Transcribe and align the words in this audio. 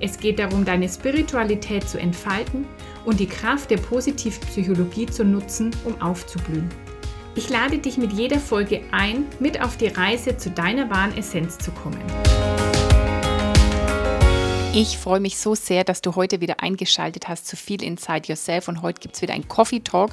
Es 0.00 0.16
geht 0.18 0.38
darum, 0.38 0.64
deine 0.64 0.88
Spiritualität 0.88 1.88
zu 1.88 1.98
entfalten 1.98 2.66
und 3.04 3.18
die 3.18 3.26
Kraft 3.26 3.70
der 3.70 3.78
Positivpsychologie 3.78 5.06
zu 5.06 5.24
nutzen, 5.24 5.74
um 5.84 6.00
aufzublühen. 6.00 6.68
Ich 7.34 7.48
lade 7.48 7.78
dich 7.78 7.98
mit 7.98 8.12
jeder 8.12 8.38
Folge 8.38 8.82
ein, 8.92 9.26
mit 9.40 9.60
auf 9.60 9.76
die 9.76 9.88
Reise 9.88 10.36
zu 10.36 10.50
deiner 10.50 10.88
wahren 10.88 11.16
Essenz 11.16 11.58
zu 11.58 11.72
kommen. 11.72 12.00
Ich 14.72 14.98
freue 14.98 15.18
mich 15.18 15.38
so 15.38 15.56
sehr, 15.56 15.82
dass 15.82 16.00
du 16.00 16.14
heute 16.14 16.40
wieder 16.40 16.60
eingeschaltet 16.60 17.26
hast 17.26 17.48
zu 17.48 17.56
viel 17.56 17.82
Inside 17.82 18.28
Yourself 18.28 18.68
und 18.68 18.82
heute 18.82 19.00
gibt 19.00 19.16
es 19.16 19.22
wieder 19.22 19.34
ein 19.34 19.48
Coffee 19.48 19.80
Talk. 19.80 20.12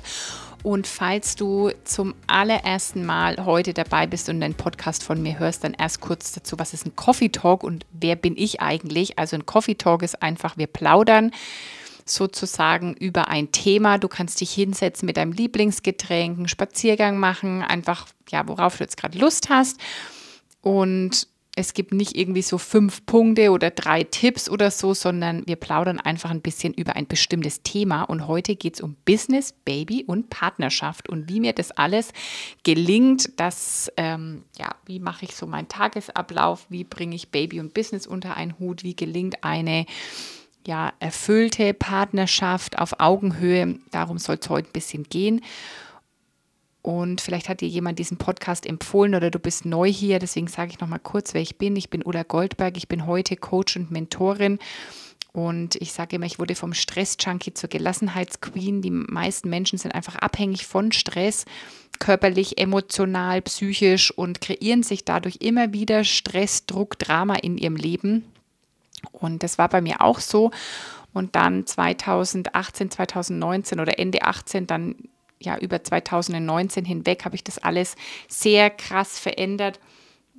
Und 0.65 0.87
falls 0.87 1.35
du 1.35 1.69
zum 1.83 2.15
allerersten 2.25 3.05
Mal 3.05 3.45
heute 3.45 3.71
dabei 3.71 4.07
bist 4.07 4.29
und 4.29 4.41
einen 4.41 4.55
Podcast 4.55 5.03
von 5.03 5.21
mir 5.21 5.37
hörst, 5.37 5.63
dann 5.63 5.75
erst 5.75 6.01
kurz 6.01 6.31
dazu, 6.31 6.57
was 6.57 6.73
ist 6.73 6.87
ein 6.87 6.95
Coffee 6.95 7.29
Talk 7.29 7.63
und 7.63 7.85
wer 7.91 8.15
bin 8.15 8.35
ich 8.35 8.61
eigentlich? 8.61 9.19
Also 9.19 9.35
ein 9.35 9.45
Coffee 9.45 9.75
Talk 9.75 10.01
ist 10.01 10.23
einfach, 10.23 10.57
wir 10.57 10.65
plaudern 10.65 11.29
sozusagen 12.03 12.95
über 12.95 13.27
ein 13.27 13.51
Thema. 13.51 13.99
Du 13.99 14.07
kannst 14.07 14.41
dich 14.41 14.51
hinsetzen 14.53 15.05
mit 15.05 15.17
deinem 15.17 15.33
Lieblingsgetränk, 15.33 16.35
einen 16.35 16.47
Spaziergang 16.47 17.19
machen, 17.19 17.61
einfach, 17.61 18.07
ja, 18.29 18.47
worauf 18.47 18.77
du 18.77 18.85
jetzt 18.85 18.97
gerade 18.97 19.19
Lust 19.19 19.49
hast. 19.51 19.79
Und 20.61 21.27
es 21.57 21.73
gibt 21.73 21.93
nicht 21.93 22.17
irgendwie 22.17 22.41
so 22.41 22.57
fünf 22.57 23.05
Punkte 23.05 23.51
oder 23.51 23.71
drei 23.71 24.03
Tipps 24.03 24.49
oder 24.49 24.71
so, 24.71 24.93
sondern 24.93 25.47
wir 25.47 25.55
plaudern 25.55 26.01
einfach 26.01 26.29
ein 26.29 26.41
bisschen 26.41 26.73
über 26.73 26.97
ein 26.97 27.07
bestimmtes 27.07 27.61
Thema. 27.63 28.03
Und 28.03 28.27
heute 28.27 28.57
geht 28.57 28.75
es 28.75 28.81
um 28.81 28.97
Business, 29.05 29.53
Baby 29.63 30.03
und 30.05 30.29
Partnerschaft 30.29 31.07
und 31.07 31.29
wie 31.29 31.39
mir 31.39 31.53
das 31.53 31.71
alles 31.71 32.11
gelingt. 32.63 33.39
dass, 33.39 33.89
ähm, 33.95 34.43
ja, 34.59 34.75
wie 34.85 34.99
mache 34.99 35.25
ich 35.25 35.35
so 35.35 35.47
meinen 35.47 35.69
Tagesablauf? 35.69 36.65
Wie 36.69 36.83
bringe 36.83 37.15
ich 37.15 37.29
Baby 37.29 37.61
und 37.61 37.73
Business 37.73 38.05
unter 38.05 38.35
einen 38.35 38.59
Hut? 38.59 38.83
Wie 38.83 38.95
gelingt 38.95 39.43
eine 39.43 39.85
ja, 40.67 40.91
erfüllte 40.99 41.73
Partnerschaft 41.73 42.77
auf 42.77 42.99
Augenhöhe? 42.99 43.79
Darum 43.91 44.17
soll 44.17 44.37
es 44.41 44.49
heute 44.49 44.69
ein 44.69 44.73
bisschen 44.73 45.03
gehen. 45.03 45.41
Und 46.85 47.19
vielleicht 47.19 47.49
hat 47.49 47.61
dir 47.61 47.67
jemand 47.67 47.97
diesen 47.97 48.17
Podcast 48.17 48.67
empfohlen 48.67 49.15
oder 49.15 49.31
du 49.31 49.39
bist 49.39 49.65
neu 49.65 49.91
hier. 49.91 50.19
Deswegen 50.19 50.45
sage 50.45 50.69
ich 50.69 50.79
noch 50.79 50.87
mal 50.87 50.99
kurz, 50.99 51.33
wer 51.33 51.41
ich 51.41 51.57
bin. 51.57 51.75
Ich 51.75 51.89
bin 51.89 52.03
Ulla 52.05 52.21
Goldberg. 52.21 52.77
Ich 52.77 52.87
bin 52.87 53.07
heute 53.07 53.37
Coach 53.37 53.75
und 53.75 53.89
Mentorin. 53.89 54.59
Und 55.33 55.77
ich 55.77 55.93
sage 55.93 56.15
immer, 56.15 56.27
ich 56.27 56.37
wurde 56.37 56.53
vom 56.53 56.75
Stress-Junkie 56.75 57.55
zur 57.55 57.69
Gelassenheitsqueen. 57.69 58.83
Die 58.83 58.91
meisten 58.91 59.49
Menschen 59.49 59.79
sind 59.79 59.95
einfach 59.95 60.17
abhängig 60.17 60.67
von 60.67 60.91
Stress, 60.91 61.45
körperlich, 61.97 62.59
emotional, 62.59 63.41
psychisch 63.41 64.11
und 64.11 64.39
kreieren 64.39 64.83
sich 64.83 65.03
dadurch 65.03 65.37
immer 65.39 65.73
wieder 65.73 66.03
Stress, 66.03 66.67
Druck, 66.67 66.99
Drama 66.99 67.33
in 67.33 67.57
ihrem 67.57 67.77
Leben. 67.77 68.25
Und 69.11 69.41
das 69.41 69.57
war 69.57 69.69
bei 69.69 69.81
mir 69.81 70.01
auch 70.01 70.19
so. 70.19 70.51
Und 71.13 71.35
dann 71.35 71.65
2018, 71.65 72.91
2019 72.91 73.79
oder 73.79 73.97
Ende 73.97 74.21
18 74.21 74.67
dann 74.67 74.95
ja, 75.39 75.57
über 75.57 75.83
2019 75.83 76.85
hinweg 76.85 77.25
habe 77.25 77.35
ich 77.35 77.43
das 77.43 77.57
alles 77.57 77.95
sehr 78.27 78.69
krass 78.69 79.19
verändert. 79.19 79.79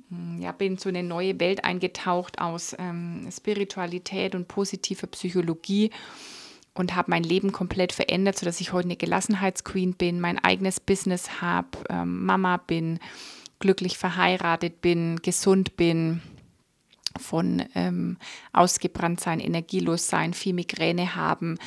Hm, 0.09 0.41
ja, 0.41 0.51
bin 0.51 0.77
so 0.77 0.89
eine 0.89 1.03
neue 1.03 1.39
Welt 1.39 1.63
eingetaucht 1.63 2.39
aus 2.39 2.75
ähm, 2.79 3.27
Spiritualität 3.31 4.35
und 4.35 4.47
positiver 4.47 5.07
Psychologie 5.07 5.91
und 6.73 6.95
habe 6.95 7.11
mein 7.11 7.23
Leben 7.23 7.51
komplett 7.51 7.91
verändert, 7.91 8.37
sodass 8.37 8.61
ich 8.61 8.71
heute 8.71 8.87
eine 8.87 8.95
Gelassenheitsqueen 8.95 9.93
bin, 9.93 10.19
mein 10.19 10.39
eigenes 10.39 10.79
Business 10.79 11.41
habe, 11.41 11.69
ähm, 11.89 12.25
Mama 12.25 12.57
bin, 12.57 12.99
glücklich 13.59 13.97
verheiratet 13.97 14.81
bin, 14.81 15.21
gesund 15.21 15.75
bin, 15.75 16.21
von 17.19 17.63
ähm, 17.73 18.17
ausgebrannt 18.53 19.19
sein, 19.19 19.39
energielos 19.39 20.07
sein, 20.07 20.33
viel 20.33 20.53
Migräne 20.53 21.15
haben. 21.15 21.57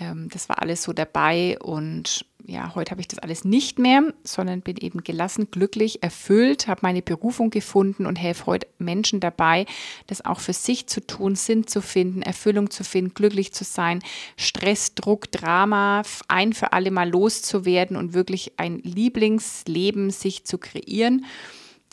Ähm, 0.00 0.28
das 0.30 0.48
war 0.48 0.62
alles 0.62 0.82
so 0.82 0.92
dabei 0.92 1.58
und 1.60 2.24
ja, 2.46 2.74
heute 2.74 2.92
habe 2.92 3.02
ich 3.02 3.08
das 3.08 3.18
alles 3.18 3.44
nicht 3.44 3.78
mehr, 3.78 4.14
sondern 4.24 4.62
bin 4.62 4.78
eben 4.78 5.04
gelassen, 5.04 5.50
glücklich, 5.50 6.02
erfüllt, 6.02 6.66
habe 6.66 6.80
meine 6.82 7.02
Berufung 7.02 7.50
gefunden 7.50 8.06
und 8.06 8.16
helfe 8.16 8.46
heute 8.46 8.66
Menschen 8.78 9.20
dabei, 9.20 9.66
das 10.06 10.24
auch 10.24 10.40
für 10.40 10.54
sich 10.54 10.86
zu 10.86 11.06
tun, 11.06 11.34
Sinn 11.34 11.66
zu 11.66 11.82
finden, 11.82 12.22
Erfüllung 12.22 12.70
zu 12.70 12.84
finden, 12.84 13.12
glücklich 13.12 13.52
zu 13.52 13.64
sein, 13.64 14.02
Stress, 14.36 14.94
Druck, 14.94 15.30
Drama 15.30 16.02
ein 16.28 16.54
für 16.54 16.72
alle 16.72 16.90
Mal 16.90 17.10
loszuwerden 17.10 17.96
und 17.96 18.14
wirklich 18.14 18.52
ein 18.56 18.78
Lieblingsleben 18.78 20.10
sich 20.10 20.44
zu 20.44 20.56
kreieren. 20.56 21.26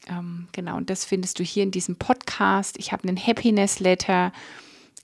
Ähm, 0.08 0.48
genau, 0.54 0.78
und 0.78 0.90
das 0.90 1.04
findest 1.04 1.40
du 1.40 1.44
hier 1.44 1.64
in 1.64 1.72
diesem 1.72 1.98
Podcast. 1.98 2.78
Ich 2.78 2.94
habe 2.94 3.08
einen 3.08 3.18
Happiness 3.18 3.80
Letter 3.80 4.32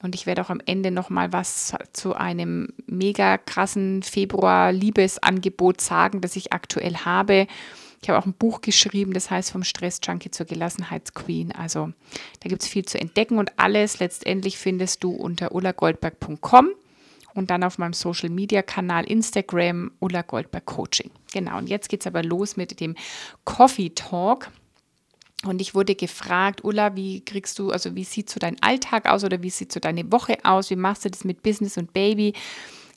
und 0.01 0.15
ich 0.15 0.25
werde 0.25 0.41
auch 0.41 0.49
am 0.49 0.61
Ende 0.65 0.91
noch 0.91 1.09
mal 1.09 1.31
was 1.31 1.75
zu 1.93 2.15
einem 2.15 2.69
mega 2.87 3.37
krassen 3.37 4.03
Februar-Liebesangebot 4.03 5.81
sagen, 5.81 6.21
das 6.21 6.35
ich 6.35 6.53
aktuell 6.53 6.97
habe. 6.97 7.47
Ich 8.01 8.09
habe 8.09 8.17
auch 8.17 8.25
ein 8.25 8.33
Buch 8.33 8.61
geschrieben, 8.61 9.13
das 9.13 9.29
heißt 9.29 9.51
vom 9.51 9.63
Stress-Junkie 9.63 10.31
zur 10.31 10.47
Gelassenheitsqueen. 10.47 11.51
Also 11.51 11.91
da 12.39 12.49
gibt 12.49 12.63
es 12.63 12.67
viel 12.67 12.85
zu 12.85 12.99
entdecken 12.99 13.37
und 13.37 13.59
alles 13.59 13.99
letztendlich 13.99 14.57
findest 14.57 15.03
du 15.03 15.11
unter 15.11 15.53
ullagoldberg.com 15.53 16.69
und 17.33 17.49
dann 17.49 17.63
auf 17.63 17.77
meinem 17.77 17.93
Social-Media-Kanal 17.93 19.05
Instagram 19.05 19.91
Ulla 19.99 20.21
Goldberg 20.21 20.65
Coaching. 20.65 21.11
Genau, 21.31 21.57
und 21.57 21.69
jetzt 21.69 21.89
geht 21.89 22.01
es 22.01 22.07
aber 22.07 22.23
los 22.23 22.57
mit 22.57 22.79
dem 22.79 22.95
Coffee 23.45 23.89
Talk. 23.89 24.49
Und 25.45 25.59
ich 25.59 25.73
wurde 25.73 25.95
gefragt, 25.95 26.63
Ulla, 26.63 26.95
wie 26.95 27.21
kriegst 27.25 27.57
du, 27.57 27.71
also 27.71 27.95
wie 27.95 28.03
sieht 28.03 28.29
so 28.29 28.39
dein 28.39 28.61
Alltag 28.61 29.07
aus 29.07 29.23
oder 29.23 29.41
wie 29.41 29.49
sieht 29.49 29.71
so 29.71 29.79
deine 29.79 30.11
Woche 30.11 30.37
aus? 30.43 30.69
Wie 30.69 30.75
machst 30.75 31.05
du 31.05 31.09
das 31.09 31.23
mit 31.23 31.41
Business 31.41 31.77
und 31.77 31.93
Baby? 31.93 32.33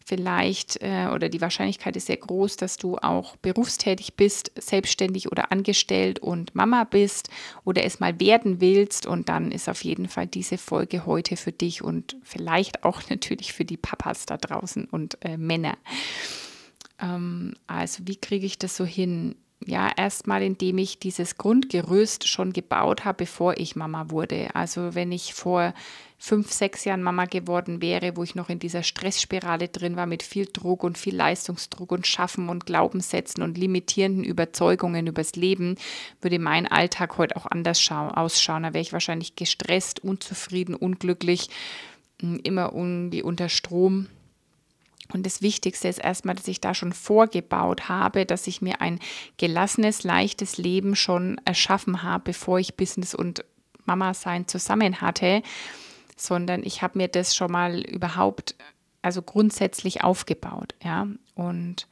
Vielleicht 0.07 0.83
äh, 0.83 1.09
oder 1.15 1.31
die 1.31 1.41
Wahrscheinlichkeit 1.41 1.97
ist 1.97 2.09
sehr 2.09 2.19
groß, 2.19 2.59
dass 2.59 2.77
du 2.77 2.99
auch 2.99 3.37
berufstätig 3.37 4.17
bist, 4.17 4.53
selbstständig 4.61 5.33
oder 5.33 5.51
angestellt 5.51 6.19
und 6.19 6.55
Mama 6.55 6.85
bist 6.85 7.31
oder 7.65 7.85
es 7.85 8.01
mal 8.01 8.21
werden 8.21 8.61
willst. 8.61 9.07
Und 9.07 9.31
dann 9.31 9.51
ist 9.51 9.67
auf 9.67 9.83
jeden 9.83 10.09
Fall 10.09 10.27
diese 10.27 10.59
Folge 10.59 11.07
heute 11.07 11.39
für 11.39 11.53
dich 11.53 11.83
und 11.83 12.19
vielleicht 12.23 12.85
auch 12.85 13.01
natürlich 13.09 13.55
für 13.55 13.65
die 13.65 13.79
Papas 13.79 14.27
da 14.27 14.37
draußen 14.37 14.85
und 14.85 15.17
äh, 15.23 15.39
Männer. 15.39 15.79
Ähm, 17.01 17.55
also 17.67 18.03
wie 18.07 18.17
kriege 18.17 18.45
ich 18.45 18.59
das 18.59 18.77
so 18.77 18.85
hin? 18.85 19.37
Ja, 19.67 19.91
erstmal 19.97 20.43
indem 20.43 20.79
ich 20.79 20.99
dieses 20.99 21.39
Grundgerüst 21.39 22.29
schon 22.29 22.53
gebaut 22.53 23.05
habe, 23.05 23.19
bevor 23.19 23.57
ich 23.57 23.77
Mama 23.77 24.11
wurde. 24.11 24.55
Also 24.55 24.95
wenn 24.95 25.11
ich 25.11 25.33
vor 25.33 25.73
fünf, 26.19 26.53
sechs 26.53 26.85
Jahren 26.85 27.03
Mama 27.03 27.25
geworden 27.27 27.81
wäre, 27.81 28.17
wo 28.17 28.23
ich 28.23 28.35
noch 28.35 28.49
in 28.49 28.59
dieser 28.59 28.83
Stressspirale 28.83 29.69
drin 29.69 29.97
war 29.97 30.07
mit 30.07 30.23
viel 30.23 30.47
Druck 30.51 30.83
und 30.83 30.99
viel 30.99 31.15
Leistungsdruck 31.15 31.93
und 31.93 32.07
Schaffen 32.07 32.49
und 32.49 32.67
Glaubenssätzen 32.67 33.43
und 33.43 33.59
limitierenden 33.59 34.25
Überzeugungen 34.25 35.07
übers 35.07 35.35
Leben, 35.35 35.77
würde 36.21 36.39
mein 36.39 36.67
Alltag 36.67 37.19
heute 37.19 37.37
auch 37.37 37.47
anders 37.47 37.91
ausschauen. 37.91 38.65
Da 38.65 38.75
wäre 38.75 38.83
ich 38.83 38.93
wahrscheinlich 38.93 39.37
gestresst, 39.37 40.03
unzufrieden, 40.03 40.75
unglücklich, 40.75 41.49
immer 42.21 42.73
irgendwie 42.73 43.23
unter 43.23 43.49
Strom 43.49 44.09
und 45.15 45.25
das 45.25 45.43
Wichtigste 45.43 45.87
ist 45.87 45.99
erstmal, 45.99 46.35
dass 46.35 46.49
ich 46.49 46.61
da 46.61 46.75
schon 46.75 46.93
vorgebaut 46.93 47.89
habe, 47.89 48.27
dass 48.27 48.49
ich 48.49 48.61
mir 48.61 48.81
ein 48.81 48.99
gelassenes, 49.37 50.03
leichtes 50.03 50.59
Leben 50.59 50.97
schon 50.97 51.41
erschaffen 51.45 52.03
habe, 52.03 52.25
bevor 52.25 52.59
ich 52.59 52.77
Business 52.77 53.15
und 53.15 53.45
Mama 53.85 54.13
sein 54.13 54.49
zusammen 54.49 55.01
hatte, 55.01 55.43
sondern 56.17 56.65
ich 56.65 56.83
habe 56.83 56.99
mir 56.99 57.09
das 57.09 57.37
schon 57.37 57.53
mal 57.53 57.81
überhaupt, 57.81 58.57
also 59.03 59.23
grundsätzlich 59.23 60.03
aufgebaut, 60.03 60.75
ja. 60.83 61.07
Und 61.37 61.87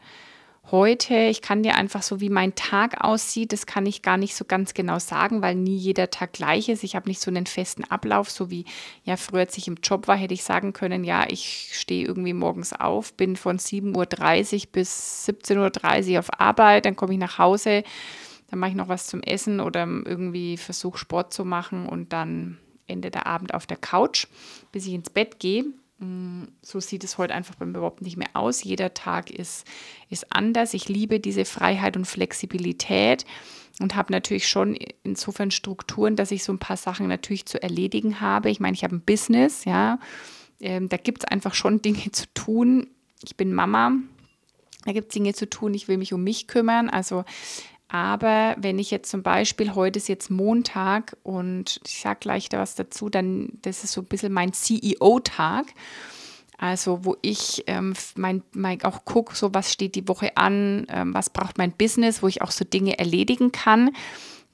heute, 0.73 1.15
ich 1.15 1.43
kann 1.43 1.63
dir 1.63 1.77
einfach 1.77 2.03
so, 2.03 2.21
wie 2.21 2.31
mein 2.31 2.55
Tag 2.55 3.05
aussieht, 3.05 3.53
das 3.53 3.67
kann 3.67 3.87
ich 3.87 4.03
gar 4.03 4.17
nicht 4.17 4.35
so 4.35 4.45
ganz 4.45 4.75
genau 4.75 4.99
sagen, 4.99 5.43
weil 5.43 5.55
nie 5.55 5.77
jeder 5.77 6.11
Tag 6.11 6.33
gleich 6.33 6.69
ist. 6.69 6.83
Ich 6.83 6.97
habe 6.97 7.09
nicht 7.09 7.21
so 7.21 7.31
einen 7.31 7.47
festen 7.47 7.85
Ablauf, 7.85 8.31
so 8.31 8.51
wie 8.51 8.65
ja 9.05 9.17
früher, 9.17 9.41
als 9.41 9.57
ich 9.59 9.69
im 9.69 9.77
Job 9.83 10.09
war, 10.09 10.17
hätte 10.17 10.35
ich 10.35 10.43
sagen 10.43 10.73
können, 10.73 11.05
ja, 11.05 11.27
ich 11.29 11.71
stehe 11.73 12.05
irgendwie 12.05 12.33
morgens 12.33 12.73
auf, 12.73 13.13
bin 13.15 13.37
von 13.37 13.59
7.30 13.59 14.55
Uhr 14.55 14.73
bis 14.73 15.29
17.30 15.29 16.15
Uhr 16.15 16.19
auf 16.19 16.41
Arbeit, 16.41 16.87
dann 16.87 16.97
komme 16.97 17.13
ich 17.13 17.21
nach 17.21 17.39
Hause, 17.39 17.85
dann 18.51 18.59
mache 18.59 18.71
ich 18.71 18.77
noch 18.77 18.89
was 18.89 19.07
zum 19.07 19.23
Essen 19.23 19.61
oder 19.61 19.83
irgendwie 19.85 20.57
versuche 20.57 20.99
Sport 20.99 21.33
zu 21.33 21.45
machen 21.45 21.87
und 21.87 22.13
dann 22.13 22.59
endet 22.87 23.15
der 23.15 23.27
Abend 23.27 23.55
auf 23.55 23.67
der 23.67 23.77
Couch, 23.77 24.27
bis 24.73 24.87
ich 24.87 24.95
ins 24.95 25.11
Bett 25.11 25.39
gehe. 25.39 25.67
Mm, 26.03 26.49
so 26.63 26.81
sieht 26.81 27.05
es 27.05 27.17
heute 27.17 27.33
einfach 27.33 27.55
bei 27.55 27.65
mir 27.65 27.79
überhaupt 27.79 28.03
nicht 28.03 28.17
mehr 28.17 28.31
aus. 28.35 28.65
Jeder 28.65 28.93
Tag 28.93 29.31
ist, 29.31 29.65
ist 30.11 30.33
anders. 30.35 30.75
Ich 30.75 30.89
liebe 30.89 31.21
diese 31.21 31.45
Freiheit 31.45 31.97
und 31.97 32.07
Flexibilität 32.07 33.25
und 33.79 33.95
habe 33.95 34.13
natürlich 34.13 34.49
schon 34.49 34.77
insofern 35.05 35.53
Strukturen, 35.53 36.17
dass 36.17 36.33
ich 36.33 36.43
so 36.43 36.53
ein 36.53 36.59
paar 36.59 36.77
Sachen 36.77 37.07
natürlich 37.07 37.47
zu 37.47 37.63
erledigen 37.63 38.21
habe. 38.21 38.51
Ich 38.51 38.59
meine, 38.59 38.75
ich 38.75 38.83
habe 38.83 38.97
ein 38.97 39.03
Business, 39.03 39.65
ja. 39.65 40.01
Ähm, 40.61 40.89
da 40.89 40.97
gibt 40.97 41.23
es 41.23 41.29
einfach 41.29 41.55
schon 41.55 41.83
Dinge 41.83 42.11
zu 42.11 42.27
tun. 42.35 42.89
Ich 43.23 43.37
bin 43.37 43.55
Mama. 43.55 43.93
Da 44.85 44.93
gibt 44.93 45.09
es 45.09 45.15
Dinge 45.15 45.35
zu 45.35 45.49
tun. 45.49 45.75
Ich 45.75 45.87
will 45.87 45.99
mich 45.99 46.13
um 46.13 46.25
mich 46.25 46.49
kümmern. 46.49 46.91
Also 46.91 47.25
aber 47.93 48.57
wenn 48.59 48.79
ich 48.79 48.91
jetzt 48.91 49.11
zum 49.11 49.23
Beispiel, 49.23 49.75
heute 49.75 49.99
ist 49.99 50.09
jetzt 50.09 50.31
Montag 50.31 51.15
und 51.25 51.79
ich 51.87 52.01
sage 52.01 52.21
gleich 52.21 52.49
da 52.49 52.61
was 52.61 52.75
dazu, 52.75 53.11
dann 53.11 53.51
das 53.61 53.85
ist 53.85 53.93
so 53.93 54.01
ein 54.01 54.07
bisschen 54.07 54.33
mein 54.33 54.55
CEO-Tag. 54.55 55.67
Also 56.57 57.05
wo 57.05 57.19
ich 57.21 57.65
ähm, 57.67 57.93
mein, 58.17 58.43
mein 58.53 58.83
auch 58.85 59.05
gucke, 59.05 59.37
so 59.37 59.53
was 59.53 59.71
steht 59.71 59.95
die 59.95 60.09
Woche 60.09 60.39
an, 60.39 60.87
ähm, 60.89 61.13
was 61.13 61.29
braucht 61.29 61.59
mein 61.59 61.73
Business, 61.73 62.23
wo 62.23 62.29
ich 62.29 62.41
auch 62.41 62.51
so 62.51 62.65
Dinge 62.65 62.99
erledigen 62.99 63.53
kann. 63.53 63.91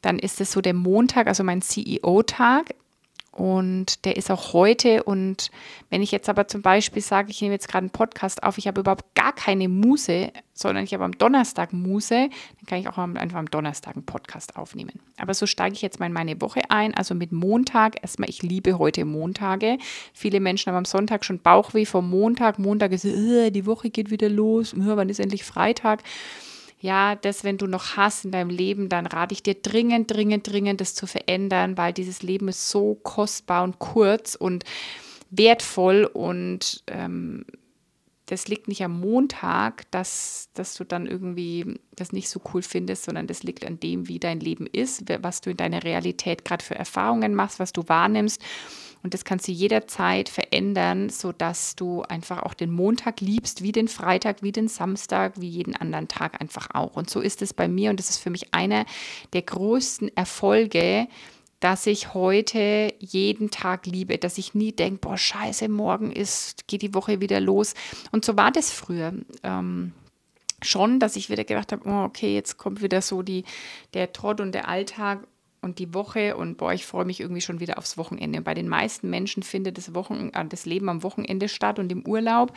Dann 0.02 0.19
ist 0.19 0.40
es 0.40 0.50
so 0.50 0.61
der 0.61 0.75
Montag, 0.75 1.29
also 1.29 1.44
mein 1.44 1.62
CEO-Tag. 1.62 2.75
Und 3.38 4.05
der 4.05 4.17
ist 4.17 4.32
auch 4.32 4.52
heute. 4.52 5.05
Und 5.05 5.52
wenn 5.90 6.02
ich 6.02 6.11
jetzt 6.11 6.29
aber 6.29 6.49
zum 6.49 6.61
Beispiel 6.61 7.00
sage, 7.00 7.31
ich 7.31 7.40
nehme 7.40 7.55
jetzt 7.55 7.69
gerade 7.69 7.85
einen 7.85 7.90
Podcast 7.90 8.43
auf, 8.43 8.58
ich 8.58 8.67
habe 8.67 8.81
überhaupt 8.81 9.14
gar 9.14 9.32
keine 9.32 9.69
Muse, 9.69 10.32
sondern 10.55 10.82
ich 10.82 10.93
habe 10.93 11.05
am 11.05 11.17
Donnerstag 11.17 11.73
Muse, 11.73 12.31
dann 12.31 12.67
kann 12.67 12.79
ich 12.81 12.88
auch 12.88 12.99
einfach 12.99 13.38
am 13.38 13.49
Donnerstag 13.49 13.94
einen 13.94 14.05
Podcast 14.05 14.56
aufnehmen. 14.56 14.99
Aber 15.19 15.35
so 15.35 15.46
steige 15.46 15.75
ich 15.75 15.82
jetzt 15.82 16.00
mal 16.00 16.06
in 16.06 16.12
meine 16.12 16.40
Woche 16.40 16.62
ein. 16.69 16.94
Also 16.94 17.14
mit 17.14 17.31
Montag, 17.31 18.02
erstmal, 18.02 18.29
ich 18.29 18.43
liebe 18.43 18.76
heute 18.76 19.05
Montage. 19.05 19.79
Viele 20.12 20.40
Menschen 20.40 20.70
haben 20.70 20.79
am 20.79 20.85
Sonntag 20.85 21.25
schon 21.25 21.38
Bauchweh 21.38 21.85
vom 21.85 22.11
Montag. 22.11 22.58
Montag 22.58 22.90
ist, 22.90 23.05
äh, 23.05 23.52
die 23.52 23.67
Woche 23.67 23.90
geht 23.90 24.11
wieder 24.11 24.29
los, 24.29 24.75
wann 24.76 25.08
ist 25.08 25.20
endlich 25.20 25.44
Freitag? 25.44 26.02
Ja, 26.80 27.16
das, 27.16 27.42
wenn 27.44 27.58
du 27.58 27.66
noch 27.66 27.96
hast 27.96 28.25
in 28.25 28.30
deinem 28.30 28.50
Leben, 28.50 28.88
dann 28.88 29.06
rate 29.06 29.32
ich 29.32 29.42
dir 29.42 29.54
dringend, 29.54 30.10
dringend, 30.10 30.46
dringend, 30.50 30.80
das 30.80 30.94
zu 30.94 31.06
verändern, 31.06 31.76
weil 31.76 31.92
dieses 31.92 32.22
Leben 32.22 32.48
ist 32.48 32.70
so 32.70 32.94
kostbar 32.94 33.64
und 33.64 33.78
kurz 33.78 34.34
und 34.34 34.64
wertvoll 35.30 36.04
und 36.04 36.82
ähm, 36.86 37.44
das 38.26 38.46
liegt 38.46 38.69
nicht 38.69 38.84
am 38.84 39.00
Montag, 39.00 39.90
dass, 39.90 40.50
dass 40.52 40.75
du 40.75 40.84
dann 40.84 41.06
irgendwie 41.06 41.80
das 41.96 42.12
nicht 42.12 42.28
so 42.28 42.40
cool 42.52 42.62
findest, 42.62 43.04
sondern 43.04 43.26
das 43.26 43.42
liegt 43.42 43.66
an 43.66 43.80
dem, 43.80 44.06
wie 44.06 44.19
dein 44.19 44.40
Leben 44.40 44.66
ist, 44.66 45.04
was 45.22 45.40
du 45.40 45.50
in 45.50 45.56
deiner 45.56 45.82
Realität 45.82 46.44
gerade 46.44 46.62
für 46.62 46.75
Erfahrungen 46.75 47.34
machst, 47.34 47.58
was 47.58 47.72
du 47.72 47.88
wahrnimmst. 47.88 48.42
Und 49.02 49.14
das 49.14 49.24
kannst 49.24 49.48
du 49.48 49.52
jederzeit 49.52 50.28
verändern, 50.28 51.08
sodass 51.08 51.76
du 51.76 52.02
einfach 52.02 52.42
auch 52.42 52.54
den 52.54 52.70
Montag 52.70 53.20
liebst, 53.20 53.62
wie 53.62 53.72
den 53.72 53.88
Freitag, 53.88 54.42
wie 54.42 54.52
den 54.52 54.68
Samstag, 54.68 55.40
wie 55.40 55.48
jeden 55.48 55.76
anderen 55.76 56.08
Tag 56.08 56.40
einfach 56.40 56.68
auch. 56.74 56.96
Und 56.96 57.08
so 57.08 57.20
ist 57.20 57.42
es 57.42 57.54
bei 57.54 57.68
mir 57.68 57.90
und 57.90 57.98
das 57.98 58.10
ist 58.10 58.18
für 58.18 58.30
mich 58.30 58.54
einer 58.54 58.84
der 59.32 59.42
größten 59.42 60.16
Erfolge, 60.16 61.06
dass 61.60 61.86
ich 61.86 62.14
heute 62.14 62.94
jeden 63.00 63.50
Tag 63.50 63.86
liebe, 63.86 64.18
dass 64.18 64.38
ich 64.38 64.54
nie 64.54 64.72
denke, 64.72 65.00
boah, 65.00 65.16
scheiße, 65.16 65.68
morgen 65.68 66.12
ist, 66.12 66.68
geht 66.68 66.82
die 66.82 66.94
Woche 66.94 67.20
wieder 67.20 67.40
los. 67.40 67.74
Und 68.12 68.24
so 68.24 68.36
war 68.36 68.52
das 68.52 68.70
früher. 68.70 69.12
Ähm, 69.42 69.92
schon, 70.62 71.00
dass 71.00 71.16
ich 71.16 71.30
wieder 71.30 71.44
gedacht 71.44 71.72
habe, 71.72 71.88
oh, 71.88 72.04
okay, 72.04 72.34
jetzt 72.34 72.58
kommt 72.58 72.82
wieder 72.82 73.02
so 73.02 73.22
die, 73.22 73.44
der 73.94 74.12
Trott 74.12 74.40
und 74.40 74.52
der 74.52 74.68
Alltag 74.68 75.26
und 75.60 75.78
die 75.78 75.94
Woche 75.94 76.37
und 76.37 76.56
boah, 76.56 76.72
ich 76.72 76.87
freue 76.87 77.05
mich 77.05 77.20
irgendwie 77.20 77.40
schon 77.40 77.60
wieder 77.60 77.78
aufs 77.78 77.99
Wochenende. 77.99 78.40
Bei 78.40 78.55
den 78.55 78.69
meisten 78.69 79.10
Menschen 79.10 79.43
findet 79.43 79.78
das, 79.78 79.94
Wochen, 79.94 80.31
äh, 80.32 80.46
das 80.46 80.66
Leben 80.66 80.88
am 80.88 81.02
Wochenende 81.02 81.49
statt 81.49 81.78
und 81.78 81.90
im 81.93 82.06
Urlaub. 82.06 82.52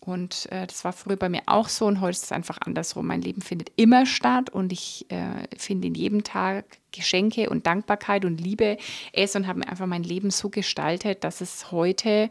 Und 0.00 0.46
äh, 0.52 0.66
das 0.66 0.84
war 0.84 0.92
früher 0.92 1.16
bei 1.16 1.28
mir 1.28 1.42
auch 1.46 1.68
so 1.68 1.86
und 1.86 2.00
heute 2.00 2.12
ist 2.12 2.24
es 2.24 2.32
einfach 2.32 2.58
andersrum. 2.60 3.06
Mein 3.06 3.22
Leben 3.22 3.42
findet 3.42 3.72
immer 3.74 4.06
statt 4.06 4.50
und 4.50 4.72
ich 4.72 5.06
äh, 5.08 5.48
finde 5.56 5.88
in 5.88 5.94
jedem 5.94 6.22
Tag 6.22 6.64
Geschenke 6.92 7.50
und 7.50 7.66
Dankbarkeit 7.66 8.24
und 8.24 8.40
Liebe 8.40 8.78
es 9.12 9.34
und 9.34 9.48
habe 9.48 9.58
mir 9.58 9.68
einfach 9.68 9.86
mein 9.86 10.04
Leben 10.04 10.30
so 10.30 10.48
gestaltet, 10.48 11.24
dass 11.24 11.40
es 11.40 11.72
heute 11.72 12.30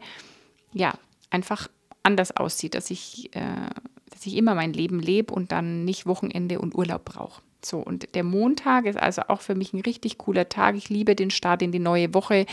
ja 0.72 0.94
einfach 1.28 1.68
anders 2.02 2.34
aussieht, 2.34 2.74
dass 2.74 2.90
ich, 2.90 3.34
äh, 3.36 3.68
dass 4.10 4.24
ich 4.24 4.36
immer 4.36 4.54
mein 4.54 4.72
Leben 4.72 4.98
lebe 4.98 5.34
und 5.34 5.52
dann 5.52 5.84
nicht 5.84 6.06
Wochenende 6.06 6.60
und 6.60 6.74
Urlaub 6.74 7.04
brauche. 7.04 7.42
So, 7.66 7.78
und 7.78 8.14
der 8.14 8.22
Montag 8.22 8.86
ist 8.86 8.98
also 8.98 9.22
auch 9.28 9.40
für 9.40 9.56
mich 9.56 9.72
ein 9.72 9.80
richtig 9.80 10.18
cooler 10.18 10.48
Tag. 10.48 10.76
Ich 10.76 10.88
liebe 10.88 11.16
den 11.16 11.30
Start 11.30 11.62
in 11.62 11.72
die 11.72 11.80
neue 11.80 12.14
Woche 12.14 12.46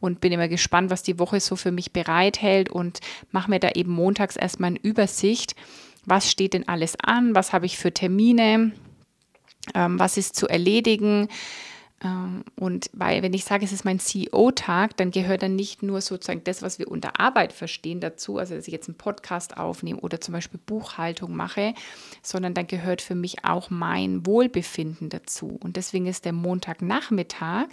und 0.00 0.20
bin 0.20 0.32
immer 0.32 0.48
gespannt, 0.48 0.90
was 0.90 1.04
die 1.04 1.20
Woche 1.20 1.38
so 1.38 1.54
für 1.54 1.70
mich 1.70 1.92
bereithält 1.92 2.68
und 2.68 2.98
mache 3.30 3.48
mir 3.48 3.60
da 3.60 3.70
eben 3.70 3.92
montags 3.92 4.34
erstmal 4.34 4.70
eine 4.70 4.80
Übersicht. 4.80 5.54
Was 6.04 6.30
steht 6.30 6.54
denn 6.54 6.66
alles 6.66 6.96
an? 7.00 7.34
Was 7.36 7.52
habe 7.52 7.66
ich 7.66 7.78
für 7.78 7.92
Termine? 7.92 8.72
Ähm, 9.74 9.98
was 9.98 10.16
ist 10.16 10.34
zu 10.34 10.48
erledigen? 10.48 11.28
Ähm, 12.02 12.44
und 12.56 12.90
weil, 12.92 13.22
wenn 13.22 13.32
ich 13.32 13.44
sage, 13.44 13.64
es 13.64 13.72
ist 13.72 13.84
mein 13.84 13.98
CEO-Tag, 13.98 14.96
dann 14.96 15.10
gehört 15.10 15.42
dann 15.42 15.56
nicht 15.56 15.82
nur 15.82 16.00
sozusagen 16.00 16.44
das, 16.44 16.62
was 16.62 16.78
wir 16.78 16.90
unter 16.90 17.18
Arbeit 17.18 17.52
verstehen, 17.52 18.00
dazu, 18.00 18.38
also 18.38 18.54
dass 18.54 18.66
ich 18.66 18.72
jetzt 18.72 18.88
einen 18.88 18.98
Podcast 18.98 19.56
aufnehme 19.56 20.00
oder 20.00 20.20
zum 20.20 20.32
Beispiel 20.32 20.60
Buchhaltung 20.64 21.34
mache, 21.34 21.74
sondern 22.22 22.54
dann 22.54 22.66
gehört 22.66 23.00
für 23.00 23.14
mich 23.14 23.44
auch 23.44 23.70
mein 23.70 24.26
Wohlbefinden 24.26 25.08
dazu. 25.08 25.58
Und 25.62 25.76
deswegen 25.76 26.06
ist 26.06 26.24
der 26.24 26.32
Montagnachmittag 26.32 27.66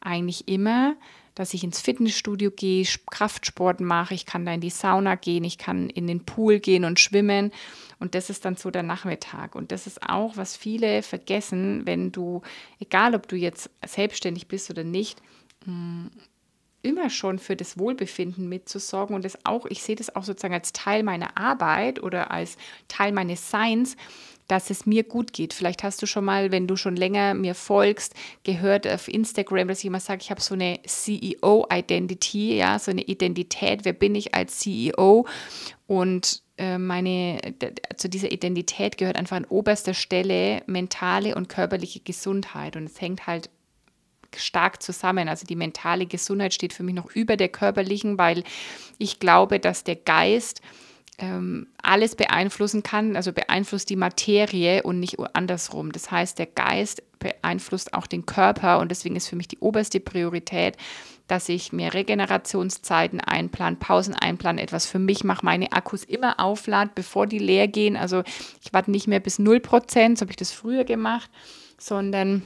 eigentlich 0.00 0.48
immer 0.48 0.96
dass 1.38 1.54
ich 1.54 1.62
ins 1.62 1.80
Fitnessstudio 1.80 2.50
gehe, 2.50 2.84
Kraftsport 3.10 3.80
mache, 3.80 4.12
ich 4.12 4.26
kann 4.26 4.44
da 4.44 4.52
in 4.52 4.60
die 4.60 4.70
Sauna 4.70 5.14
gehen, 5.14 5.44
ich 5.44 5.56
kann 5.56 5.88
in 5.88 6.08
den 6.08 6.24
Pool 6.24 6.58
gehen 6.58 6.84
und 6.84 6.98
schwimmen. 6.98 7.52
Und 8.00 8.16
das 8.16 8.28
ist 8.28 8.44
dann 8.44 8.56
so 8.56 8.72
der 8.72 8.82
Nachmittag. 8.82 9.54
Und 9.54 9.70
das 9.70 9.86
ist 9.86 10.02
auch, 10.02 10.36
was 10.36 10.56
viele 10.56 11.02
vergessen, 11.02 11.82
wenn 11.84 12.10
du, 12.10 12.42
egal 12.80 13.14
ob 13.14 13.28
du 13.28 13.36
jetzt 13.36 13.70
selbstständig 13.86 14.48
bist 14.48 14.68
oder 14.68 14.82
nicht, 14.82 15.22
mm, 15.64 16.06
immer 16.82 17.08
schon 17.08 17.38
für 17.38 17.54
das 17.54 17.78
Wohlbefinden 17.78 18.48
mitzusorgen 18.48 19.14
und 19.14 19.24
das 19.24 19.38
auch, 19.44 19.66
ich 19.66 19.82
sehe 19.82 19.96
das 19.96 20.14
auch 20.14 20.24
sozusagen 20.24 20.54
als 20.54 20.72
Teil 20.72 21.04
meiner 21.04 21.36
Arbeit 21.38 22.02
oder 22.02 22.32
als 22.32 22.56
Teil 22.88 23.12
meines 23.12 23.48
Seins, 23.48 23.96
dass 24.48 24.70
es 24.70 24.86
mir 24.86 25.04
gut 25.04 25.32
geht. 25.32 25.54
Vielleicht 25.54 25.82
hast 25.82 26.02
du 26.02 26.06
schon 26.06 26.24
mal, 26.24 26.50
wenn 26.50 26.66
du 26.66 26.76
schon 26.76 26.96
länger 26.96 27.34
mir 27.34 27.54
folgst, 27.54 28.14
gehört 28.42 28.88
auf 28.88 29.06
Instagram, 29.06 29.68
dass 29.68 29.80
ich 29.80 29.84
immer 29.84 30.00
sage, 30.00 30.22
ich 30.22 30.30
habe 30.30 30.40
so 30.40 30.54
eine 30.54 30.80
CEO-Identity, 30.84 32.56
ja, 32.56 32.78
so 32.78 32.90
eine 32.90 33.02
Identität, 33.02 33.84
wer 33.84 33.92
bin 33.92 34.14
ich 34.14 34.34
als 34.34 34.58
CEO? 34.58 35.26
Und 35.86 36.42
äh, 36.56 36.78
meine, 36.78 37.40
zu 37.96 38.08
dieser 38.08 38.32
Identität 38.32 38.98
gehört 38.98 39.16
einfach 39.16 39.36
an 39.36 39.44
oberster 39.44 39.94
Stelle 39.94 40.62
mentale 40.66 41.34
und 41.34 41.48
körperliche 41.48 42.00
Gesundheit. 42.00 42.74
Und 42.76 42.84
es 42.84 43.00
hängt 43.00 43.26
halt 43.26 43.50
stark 44.36 44.82
zusammen. 44.82 45.28
Also 45.28 45.46
die 45.46 45.56
mentale 45.56 46.06
Gesundheit 46.06 46.54
steht 46.54 46.72
für 46.72 46.82
mich 46.82 46.94
noch 46.94 47.10
über 47.14 47.36
der 47.36 47.48
körperlichen, 47.48 48.18
weil 48.18 48.44
ich 48.98 49.20
glaube, 49.20 49.60
dass 49.60 49.84
der 49.84 49.96
Geist 49.96 50.62
ähm, 51.18 51.66
alles 51.82 52.14
beeinflussen 52.14 52.82
kann, 52.82 53.16
also 53.16 53.32
beeinflusst 53.32 53.90
die 53.90 53.96
Materie 53.96 54.82
und 54.82 55.00
nicht 55.00 55.18
andersrum. 55.34 55.92
Das 55.92 56.10
heißt, 56.10 56.38
der 56.38 56.46
Geist 56.46 57.02
beeinflusst 57.18 57.92
auch 57.94 58.06
den 58.06 58.24
Körper 58.24 58.78
und 58.78 58.90
deswegen 58.90 59.16
ist 59.16 59.28
für 59.28 59.36
mich 59.36 59.48
die 59.48 59.58
oberste 59.58 59.98
Priorität, 59.98 60.76
dass 61.26 61.48
ich 61.48 61.72
mir 61.72 61.92
Regenerationszeiten 61.92 63.20
einplan, 63.20 63.78
Pausen 63.78 64.14
einplan, 64.14 64.58
etwas 64.58 64.86
für 64.86 64.98
mich 64.98 65.24
mache, 65.24 65.44
meine 65.44 65.72
Akkus 65.72 66.04
immer 66.04 66.40
auflade, 66.40 66.92
bevor 66.94 67.26
die 67.26 67.38
leer 67.38 67.68
gehen. 67.68 67.96
Also 67.96 68.22
ich 68.62 68.72
warte 68.72 68.90
nicht 68.90 69.08
mehr 69.08 69.20
bis 69.20 69.38
0 69.38 69.60
Prozent, 69.60 70.18
so 70.18 70.22
habe 70.22 70.32
ich 70.32 70.36
das 70.36 70.52
früher 70.52 70.84
gemacht, 70.84 71.30
sondern 71.78 72.42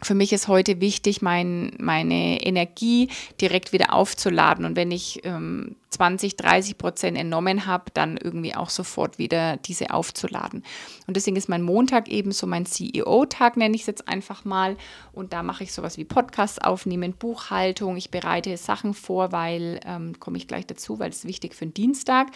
für 0.00 0.14
mich 0.14 0.32
ist 0.32 0.46
heute 0.46 0.80
wichtig, 0.80 1.22
mein, 1.22 1.72
meine 1.78 2.40
Energie 2.44 3.08
direkt 3.40 3.72
wieder 3.72 3.92
aufzuladen. 3.92 4.64
Und 4.64 4.76
wenn 4.76 4.92
ich 4.92 5.24
ähm, 5.24 5.74
20, 5.90 6.36
30 6.36 6.78
Prozent 6.78 7.18
entnommen 7.18 7.66
habe, 7.66 7.90
dann 7.94 8.16
irgendwie 8.16 8.54
auch 8.54 8.70
sofort 8.70 9.18
wieder 9.18 9.56
diese 9.56 9.90
aufzuladen. 9.90 10.62
Und 11.06 11.16
deswegen 11.16 11.36
ist 11.36 11.48
mein 11.48 11.62
Montag 11.62 12.08
eben 12.08 12.30
so 12.30 12.46
mein 12.46 12.64
CEO-Tag, 12.64 13.56
nenne 13.56 13.74
ich 13.74 13.82
es 13.82 13.86
jetzt 13.88 14.06
einfach 14.06 14.44
mal. 14.44 14.76
Und 15.12 15.32
da 15.32 15.42
mache 15.42 15.64
ich 15.64 15.72
sowas 15.72 15.98
wie 15.98 16.04
Podcasts 16.04 16.60
aufnehmen, 16.60 17.14
Buchhaltung. 17.14 17.96
Ich 17.96 18.10
bereite 18.10 18.56
Sachen 18.56 18.94
vor, 18.94 19.32
weil, 19.32 19.80
ähm, 19.84 20.20
komme 20.20 20.38
ich 20.38 20.46
gleich 20.46 20.66
dazu, 20.66 21.00
weil 21.00 21.10
es 21.10 21.24
wichtig 21.24 21.54
für 21.54 21.66
den 21.66 21.74
Dienstag. 21.74 22.28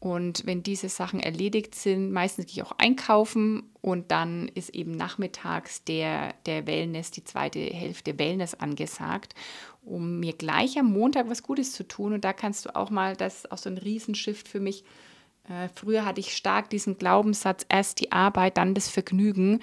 Und 0.00 0.46
wenn 0.46 0.62
diese 0.62 0.88
Sachen 0.88 1.18
erledigt 1.18 1.74
sind, 1.74 2.12
meistens 2.12 2.46
gehe 2.46 2.62
ich 2.62 2.62
auch 2.62 2.78
einkaufen 2.78 3.64
und 3.80 4.12
dann 4.12 4.48
ist 4.48 4.70
eben 4.70 4.92
nachmittags 4.92 5.82
der, 5.84 6.34
der 6.46 6.68
Wellness, 6.68 7.10
die 7.10 7.24
zweite 7.24 7.58
Hälfte 7.58 8.16
Wellness 8.16 8.54
angesagt, 8.54 9.34
um 9.82 10.20
mir 10.20 10.34
gleich 10.34 10.78
am 10.78 10.92
Montag 10.92 11.28
was 11.28 11.42
Gutes 11.42 11.72
zu 11.72 11.86
tun. 11.86 12.12
Und 12.12 12.24
da 12.24 12.32
kannst 12.32 12.64
du 12.64 12.76
auch 12.76 12.90
mal, 12.90 13.16
das 13.16 13.38
ist 13.38 13.52
auch 13.52 13.58
so 13.58 13.70
ein 13.70 13.78
Riesenshift 13.78 14.46
für 14.46 14.60
mich. 14.60 14.84
Äh, 15.48 15.68
früher 15.74 16.04
hatte 16.04 16.20
ich 16.20 16.36
stark 16.36 16.70
diesen 16.70 16.98
Glaubenssatz, 16.98 17.66
erst 17.68 18.00
die 18.00 18.12
Arbeit, 18.12 18.56
dann 18.56 18.74
das 18.74 18.88
Vergnügen. 18.88 19.60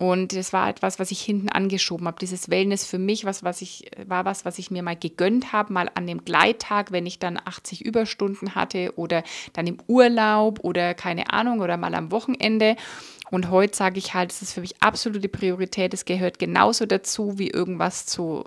Und 0.00 0.34
das 0.34 0.54
war 0.54 0.70
etwas, 0.70 0.98
was 0.98 1.10
ich 1.10 1.20
hinten 1.20 1.50
angeschoben 1.50 2.06
habe. 2.06 2.16
Dieses 2.18 2.48
Wellness 2.48 2.86
für 2.86 2.96
mich, 2.96 3.26
was, 3.26 3.44
was 3.44 3.60
ich, 3.60 3.90
war 4.06 4.24
was, 4.24 4.46
was 4.46 4.58
ich 4.58 4.70
mir 4.70 4.82
mal 4.82 4.96
gegönnt 4.96 5.52
habe, 5.52 5.74
mal 5.74 5.90
an 5.94 6.06
dem 6.06 6.24
Gleittag, 6.24 6.90
wenn 6.90 7.04
ich 7.04 7.18
dann 7.18 7.36
80 7.36 7.84
Überstunden 7.84 8.54
hatte 8.54 8.94
oder 8.96 9.22
dann 9.52 9.66
im 9.66 9.76
Urlaub 9.88 10.60
oder 10.64 10.94
keine 10.94 11.34
Ahnung 11.34 11.60
oder 11.60 11.76
mal 11.76 11.94
am 11.94 12.10
Wochenende. 12.12 12.76
Und 13.30 13.50
heute 13.50 13.76
sage 13.76 13.98
ich 13.98 14.14
halt, 14.14 14.32
es 14.32 14.40
ist 14.40 14.54
für 14.54 14.62
mich 14.62 14.82
absolute 14.82 15.28
Priorität. 15.28 15.92
Es 15.92 16.06
gehört 16.06 16.38
genauso 16.38 16.86
dazu, 16.86 17.38
wie 17.38 17.50
irgendwas 17.50 18.06
zu 18.06 18.44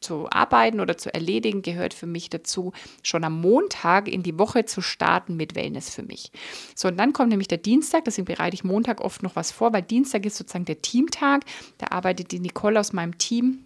zu 0.00 0.28
arbeiten 0.30 0.80
oder 0.80 0.96
zu 0.96 1.12
erledigen, 1.12 1.62
gehört 1.62 1.92
für 1.92 2.06
mich 2.06 2.30
dazu, 2.30 2.72
schon 3.02 3.24
am 3.24 3.40
Montag 3.40 4.08
in 4.08 4.22
die 4.22 4.38
Woche 4.38 4.64
zu 4.64 4.80
starten 4.80 5.36
mit 5.36 5.54
Wellness 5.54 5.90
für 5.90 6.02
mich. 6.02 6.30
So, 6.74 6.88
und 6.88 6.96
dann 6.96 7.12
kommt 7.12 7.30
nämlich 7.30 7.48
der 7.48 7.58
Dienstag, 7.58 8.04
deswegen 8.04 8.26
bereite 8.26 8.54
ich 8.54 8.64
Montag 8.64 9.00
oft 9.00 9.22
noch 9.22 9.36
was 9.36 9.50
vor, 9.50 9.72
weil 9.72 9.82
Dienstag 9.82 10.24
ist 10.26 10.36
sozusagen 10.36 10.64
der 10.64 10.80
Teamtag. 10.80 11.44
Da 11.78 11.88
arbeitet 11.88 12.30
die 12.30 12.40
Nicole 12.40 12.78
aus 12.78 12.92
meinem 12.92 13.18
Team 13.18 13.64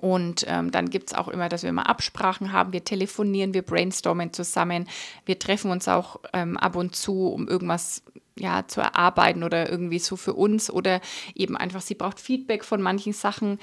und 0.00 0.44
ähm, 0.48 0.70
dann 0.70 0.90
gibt 0.90 1.10
es 1.10 1.14
auch 1.14 1.28
immer, 1.28 1.48
dass 1.48 1.62
wir 1.62 1.70
immer 1.70 1.88
Absprachen 1.88 2.52
haben. 2.52 2.72
Wir 2.72 2.84
telefonieren, 2.84 3.54
wir 3.54 3.62
brainstormen 3.62 4.32
zusammen. 4.32 4.88
Wir 5.24 5.38
treffen 5.38 5.70
uns 5.70 5.86
auch 5.88 6.20
ähm, 6.32 6.56
ab 6.56 6.76
und 6.76 6.96
zu, 6.96 7.28
um 7.28 7.46
irgendwas 7.46 8.02
ja, 8.36 8.66
zu 8.66 8.80
erarbeiten 8.80 9.44
oder 9.44 9.70
irgendwie 9.70 10.00
so 10.00 10.16
für 10.16 10.34
uns. 10.34 10.68
Oder 10.68 11.00
eben 11.34 11.56
einfach, 11.56 11.80
sie 11.80 11.94
braucht 11.94 12.18
Feedback 12.18 12.64
von 12.64 12.82
manchen 12.82 13.12
Sachen 13.12 13.58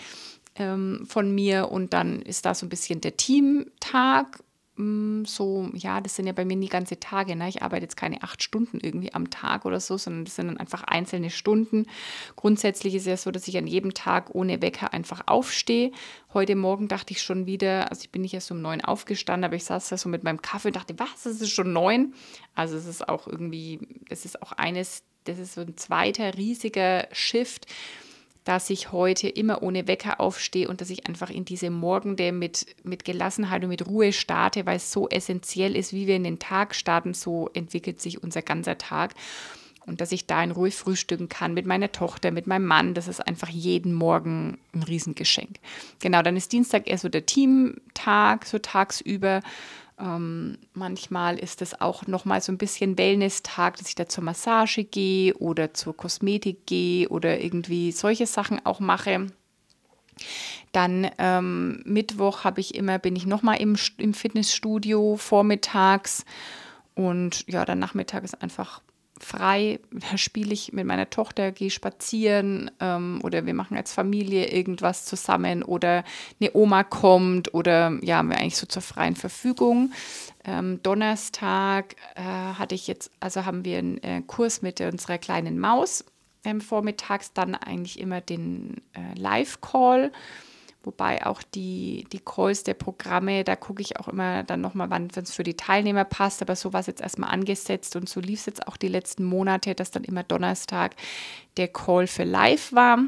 ähm, 0.55 1.05
von 1.07 1.33
mir 1.33 1.69
und 1.71 1.93
dann 1.93 2.21
ist 2.21 2.45
da 2.45 2.53
so 2.53 2.65
ein 2.65 2.69
bisschen 2.69 3.01
der 3.01 3.17
Teamtag. 3.17 4.43
Mm, 4.75 5.25
so, 5.25 5.69
ja, 5.73 6.01
das 6.01 6.15
sind 6.15 6.27
ja 6.27 6.33
bei 6.33 6.45
mir 6.45 6.55
nie 6.55 6.67
ganze 6.67 6.99
Tage. 6.99 7.35
Ne? 7.35 7.47
Ich 7.49 7.61
arbeite 7.61 7.83
jetzt 7.83 7.97
keine 7.97 8.23
acht 8.23 8.41
Stunden 8.43 8.79
irgendwie 8.81 9.13
am 9.13 9.29
Tag 9.29 9.65
oder 9.65 9.79
so, 9.79 9.97
sondern 9.97 10.25
das 10.25 10.35
sind 10.35 10.47
dann 10.47 10.57
einfach 10.57 10.83
einzelne 10.83 11.29
Stunden. 11.29 11.85
Grundsätzlich 12.35 12.95
ist 12.95 13.03
es 13.03 13.07
ja 13.07 13.17
so, 13.17 13.31
dass 13.31 13.47
ich 13.47 13.57
an 13.57 13.67
jedem 13.67 13.93
Tag 13.93 14.33
ohne 14.33 14.61
Wecker 14.61 14.93
einfach 14.93 15.23
aufstehe. 15.27 15.91
Heute 16.33 16.55
Morgen 16.55 16.87
dachte 16.87 17.13
ich 17.13 17.21
schon 17.21 17.45
wieder, 17.45 17.89
also 17.89 18.01
ich 18.01 18.11
bin 18.11 18.21
nicht 18.21 18.33
erst 18.33 18.51
um 18.51 18.61
neun 18.61 18.81
aufgestanden, 18.81 19.45
aber 19.45 19.55
ich 19.55 19.65
saß 19.65 19.89
da 19.89 19.97
so 19.97 20.09
mit 20.09 20.23
meinem 20.23 20.41
Kaffee 20.41 20.69
und 20.69 20.75
dachte, 20.75 20.97
was, 20.97 21.25
es 21.25 21.41
ist 21.41 21.51
schon 21.51 21.73
neun? 21.73 22.13
Also 22.55 22.75
es 22.75 22.85
ist 22.85 23.07
auch 23.07 23.27
irgendwie, 23.27 23.79
das 24.09 24.25
ist 24.25 24.41
auch 24.41 24.53
eines, 24.53 25.03
das 25.25 25.37
ist 25.37 25.53
so 25.53 25.61
ein 25.61 25.77
zweiter 25.77 26.37
riesiger 26.37 27.07
Shift 27.11 27.67
dass 28.43 28.69
ich 28.69 28.91
heute 28.91 29.27
immer 29.27 29.61
ohne 29.61 29.87
Wecker 29.87 30.19
aufstehe 30.19 30.67
und 30.67 30.81
dass 30.81 30.89
ich 30.89 31.07
einfach 31.07 31.29
in 31.29 31.45
diese 31.45 31.69
Morgende 31.69 32.31
mit, 32.31 32.65
mit 32.83 33.05
Gelassenheit 33.05 33.63
und 33.63 33.69
mit 33.69 33.87
Ruhe 33.87 34.13
starte, 34.13 34.65
weil 34.65 34.77
es 34.77 34.91
so 34.91 35.07
essentiell 35.09 35.75
ist, 35.75 35.93
wie 35.93 36.07
wir 36.07 36.15
in 36.15 36.23
den 36.23 36.39
Tag 36.39 36.73
starten, 36.73 37.13
so 37.13 37.49
entwickelt 37.53 38.01
sich 38.01 38.23
unser 38.23 38.41
ganzer 38.41 38.77
Tag. 38.77 39.13
Und 39.85 39.99
dass 39.99 40.11
ich 40.11 40.27
da 40.27 40.43
in 40.43 40.51
Ruhe 40.51 40.71
frühstücken 40.71 41.27
kann 41.27 41.53
mit 41.53 41.65
meiner 41.65 41.91
Tochter, 41.91 42.31
mit 42.31 42.45
meinem 42.45 42.65
Mann, 42.65 42.93
das 42.93 43.07
ist 43.07 43.27
einfach 43.27 43.49
jeden 43.49 43.93
Morgen 43.93 44.59
ein 44.73 44.83
Riesengeschenk. 44.83 45.57
Genau, 45.99 46.21
dann 46.21 46.37
ist 46.37 46.51
Dienstag 46.51 46.87
eher 46.87 46.99
so 46.99 47.09
der 47.09 47.25
Teamtag, 47.25 48.45
so 48.45 48.59
tagsüber. 48.59 49.41
Ähm, 50.01 50.57
manchmal 50.73 51.37
ist 51.37 51.61
es 51.61 51.79
auch 51.79 52.07
nochmal 52.07 52.41
so 52.41 52.51
ein 52.51 52.57
bisschen 52.57 52.97
Wellness-Tag, 52.97 53.77
dass 53.77 53.87
ich 53.87 53.95
da 53.95 54.09
zur 54.09 54.23
Massage 54.23 54.83
gehe 54.83 55.35
oder 55.35 55.73
zur 55.73 55.95
Kosmetik 55.95 56.65
gehe 56.65 57.07
oder 57.09 57.39
irgendwie 57.39 57.91
solche 57.91 58.25
Sachen 58.25 58.65
auch 58.65 58.79
mache. 58.79 59.27
Dann 60.71 61.09
ähm, 61.17 61.83
Mittwoch 61.85 62.43
habe 62.43 62.61
ich 62.61 62.75
immer, 62.75 62.97
bin 62.97 63.15
ich 63.15 63.25
nochmal 63.25 63.61
im, 63.61 63.77
im 63.97 64.13
Fitnessstudio 64.13 65.17
vormittags 65.17 66.25
und 66.95 67.45
ja, 67.47 67.63
dann 67.65 67.79
Nachmittag 67.79 68.23
ist 68.23 68.41
einfach 68.41 68.81
frei, 69.21 69.79
da 69.91 70.17
spiele 70.17 70.53
ich 70.53 70.73
mit 70.73 70.85
meiner 70.85 71.09
Tochter, 71.09 71.51
gehe 71.51 71.69
spazieren 71.69 72.71
ähm, 72.79 73.19
oder 73.23 73.45
wir 73.45 73.53
machen 73.53 73.77
als 73.77 73.93
Familie 73.93 74.51
irgendwas 74.51 75.05
zusammen 75.05 75.63
oder 75.63 76.03
eine 76.39 76.51
Oma 76.53 76.83
kommt 76.83 77.53
oder 77.53 77.97
ja, 78.01 78.17
haben 78.17 78.29
wir 78.29 78.37
eigentlich 78.37 78.57
so 78.57 78.65
zur 78.65 78.81
freien 78.81 79.15
Verfügung. 79.15 79.91
Ähm, 80.43 80.81
Donnerstag 80.83 81.95
äh, 82.15 82.21
hatte 82.21 82.75
ich 82.75 82.87
jetzt, 82.87 83.11
also 83.19 83.45
haben 83.45 83.63
wir 83.63 83.77
einen 83.77 84.03
äh, 84.03 84.21
Kurs 84.25 84.61
mit 84.61 84.81
unserer 84.81 85.17
kleinen 85.17 85.59
Maus 85.59 86.03
ähm, 86.43 86.61
vormittags, 86.61 87.33
dann 87.33 87.55
eigentlich 87.55 87.99
immer 87.99 88.21
den 88.21 88.81
äh, 88.93 89.19
Live-Call 89.19 90.11
Wobei 90.83 91.25
auch 91.25 91.43
die, 91.43 92.07
die 92.11 92.19
Calls 92.19 92.63
der 92.63 92.73
Programme, 92.73 93.43
da 93.43 93.55
gucke 93.55 93.83
ich 93.83 93.99
auch 93.99 94.07
immer 94.07 94.43
dann 94.43 94.61
nochmal, 94.61 94.89
wann 94.89 95.09
es 95.15 95.31
für 95.31 95.43
die 95.43 95.55
Teilnehmer 95.55 96.05
passt. 96.05 96.41
Aber 96.41 96.55
so 96.55 96.73
war 96.73 96.79
es 96.79 96.87
jetzt 96.87 97.01
erstmal 97.01 97.29
angesetzt 97.29 97.95
und 97.95 98.09
so 98.09 98.19
lief 98.19 98.39
es 98.39 98.45
jetzt 98.47 98.67
auch 98.67 98.77
die 98.77 98.87
letzten 98.87 99.23
Monate, 99.23 99.75
dass 99.75 99.91
dann 99.91 100.03
immer 100.03 100.23
Donnerstag 100.23 100.95
der 101.57 101.67
Call 101.67 102.07
für 102.07 102.23
live 102.23 102.73
war. 102.73 102.99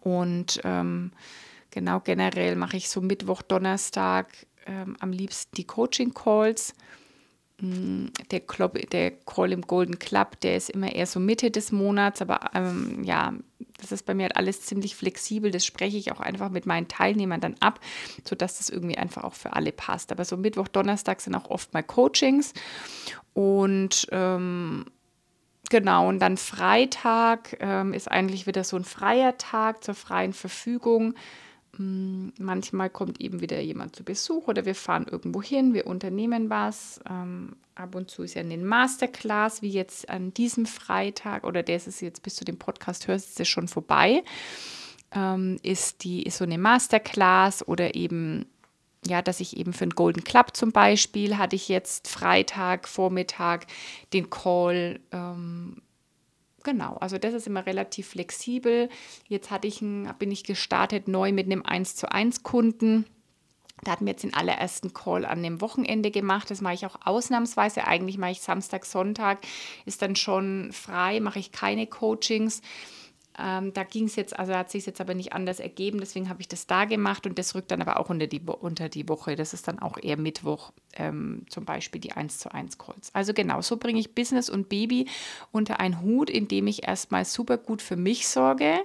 Und 0.00 0.60
ähm, 0.64 1.12
genau 1.70 2.00
generell 2.00 2.56
mache 2.56 2.76
ich 2.76 2.88
so 2.88 3.00
Mittwoch, 3.00 3.42
Donnerstag 3.42 4.26
ähm, 4.66 4.96
am 4.98 5.12
liebsten 5.12 5.54
die 5.54 5.66
Coaching-Calls. 5.66 6.74
Mm, 7.60 8.06
der, 8.30 8.40
Club, 8.40 8.78
der 8.90 9.10
Call 9.10 9.52
im 9.52 9.62
Golden 9.62 9.98
Club, 9.98 10.40
der 10.40 10.56
ist 10.56 10.70
immer 10.70 10.92
eher 10.92 11.06
so 11.06 11.20
Mitte 11.20 11.50
des 11.50 11.72
Monats, 11.72 12.22
aber 12.22 12.40
ähm, 12.54 13.04
ja, 13.04 13.34
das 13.80 13.92
ist 13.92 14.06
bei 14.06 14.14
mir 14.14 14.24
halt 14.24 14.36
alles 14.36 14.62
ziemlich 14.62 14.96
flexibel. 14.96 15.50
Das 15.50 15.64
spreche 15.64 15.96
ich 15.96 16.12
auch 16.12 16.20
einfach 16.20 16.50
mit 16.50 16.66
meinen 16.66 16.88
Teilnehmern 16.88 17.40
dann 17.40 17.56
ab, 17.60 17.80
sodass 18.26 18.58
das 18.58 18.70
irgendwie 18.70 18.98
einfach 18.98 19.24
auch 19.24 19.34
für 19.34 19.52
alle 19.54 19.72
passt. 19.72 20.12
Aber 20.12 20.24
so 20.24 20.36
Mittwoch, 20.36 20.68
Donnerstag 20.68 21.20
sind 21.20 21.34
auch 21.34 21.50
oft 21.50 21.72
mal 21.72 21.82
Coachings 21.82 22.52
und 23.34 24.06
ähm, 24.10 24.86
Genau, 25.70 26.08
und 26.08 26.18
dann 26.18 26.36
Freitag 26.36 27.56
ähm, 27.60 27.92
ist 27.92 28.10
eigentlich 28.10 28.48
wieder 28.48 28.64
so 28.64 28.76
ein 28.76 28.82
freier 28.82 29.38
Tag 29.38 29.84
zur 29.84 29.94
freien 29.94 30.32
Verfügung. 30.32 31.14
Mm, 31.78 32.28
manchmal 32.38 32.90
kommt 32.90 33.20
eben 33.20 33.40
wieder 33.40 33.60
jemand 33.60 33.94
zu 33.94 34.04
Besuch 34.04 34.48
oder 34.48 34.64
wir 34.64 34.74
fahren 34.74 35.06
irgendwo 35.10 35.42
hin, 35.42 35.74
wir 35.74 35.86
unternehmen 35.86 36.50
was. 36.50 37.00
Ähm, 37.08 37.56
ab 37.74 37.94
und 37.94 38.10
zu 38.10 38.22
ist 38.22 38.34
ja 38.34 38.40
eine 38.40 38.58
Masterclass, 38.58 39.62
wie 39.62 39.70
jetzt 39.70 40.08
an 40.08 40.34
diesem 40.34 40.66
Freitag 40.66 41.44
oder 41.44 41.62
der 41.62 41.76
ist 41.76 41.86
es 41.86 42.00
jetzt 42.00 42.22
bis 42.22 42.34
zu 42.34 42.44
dem 42.44 42.58
Podcast 42.58 43.08
hörst, 43.08 43.30
ist 43.30 43.40
es 43.40 43.48
schon 43.48 43.68
vorbei. 43.68 44.22
Ähm, 45.12 45.58
ist 45.62 46.04
die 46.04 46.22
ist 46.22 46.38
so 46.38 46.44
eine 46.44 46.58
Masterclass 46.58 47.66
oder 47.66 47.94
eben 47.94 48.46
ja, 49.06 49.22
dass 49.22 49.40
ich 49.40 49.56
eben 49.56 49.72
für 49.72 49.86
den 49.86 49.94
Golden 49.94 50.24
Club 50.24 50.54
zum 50.54 50.72
Beispiel 50.72 51.38
hatte 51.38 51.56
ich 51.56 51.68
jetzt 51.68 52.06
Freitag 52.06 52.86
Vormittag 52.86 53.66
den 54.12 54.28
Call 54.28 55.00
ähm, 55.10 55.80
genau, 56.62 56.96
also 56.96 57.18
das 57.18 57.34
ist 57.34 57.46
immer 57.46 57.66
relativ 57.66 58.08
flexibel. 58.08 58.88
Jetzt 59.28 59.50
hatte 59.50 59.68
ich 59.68 59.80
ein, 59.82 60.12
bin 60.18 60.30
ich 60.30 60.44
gestartet 60.44 61.08
neu 61.08 61.32
mit 61.32 61.46
einem 61.46 61.62
1 61.64 61.96
zu 61.96 62.10
1 62.10 62.42
Kunden. 62.42 63.06
Da 63.82 63.92
hatten 63.92 64.04
wir 64.04 64.12
jetzt 64.12 64.24
den 64.24 64.34
allerersten 64.34 64.92
Call 64.92 65.24
an 65.24 65.42
dem 65.42 65.60
Wochenende 65.60 66.10
gemacht. 66.10 66.50
Das 66.50 66.60
mache 66.60 66.74
ich 66.74 66.86
auch 66.86 66.96
ausnahmsweise. 67.04 67.86
Eigentlich 67.86 68.18
mache 68.18 68.32
ich 68.32 68.40
Samstag, 68.40 68.84
Sonntag, 68.84 69.38
ist 69.86 70.02
dann 70.02 70.16
schon 70.16 70.70
frei, 70.72 71.20
mache 71.20 71.38
ich 71.38 71.50
keine 71.50 71.86
Coachings. 71.86 72.60
Ähm, 73.38 73.72
da 73.72 73.84
ging 73.84 74.04
es 74.04 74.16
jetzt, 74.16 74.38
also 74.38 74.54
hat 74.54 74.70
sich 74.70 74.86
jetzt 74.86 75.00
aber 75.00 75.14
nicht 75.14 75.32
anders 75.32 75.60
ergeben, 75.60 76.00
deswegen 76.00 76.28
habe 76.28 76.40
ich 76.40 76.48
das 76.48 76.66
da 76.66 76.84
gemacht 76.84 77.26
und 77.26 77.38
das 77.38 77.54
rückt 77.54 77.70
dann 77.70 77.80
aber 77.80 77.98
auch 77.98 78.10
unter 78.10 78.26
die, 78.26 78.40
unter 78.40 78.88
die 78.88 79.08
Woche. 79.08 79.36
Das 79.36 79.54
ist 79.54 79.68
dann 79.68 79.78
auch 79.78 79.98
eher 80.02 80.16
Mittwoch, 80.16 80.72
ähm, 80.94 81.46
zum 81.48 81.64
Beispiel 81.64 82.00
die 82.00 82.12
1 82.12 82.38
zu 82.38 82.52
1 82.52 82.78
Calls. 82.78 83.14
Also 83.14 83.32
genau, 83.32 83.60
so 83.62 83.76
bringe 83.76 84.00
ich 84.00 84.14
Business 84.14 84.50
und 84.50 84.68
Baby 84.68 85.06
unter 85.52 85.80
einen 85.80 86.02
Hut, 86.02 86.28
indem 86.28 86.66
ich 86.66 86.86
erstmal 86.86 87.24
super 87.24 87.56
gut 87.56 87.82
für 87.82 87.96
mich 87.96 88.28
sorge 88.28 88.80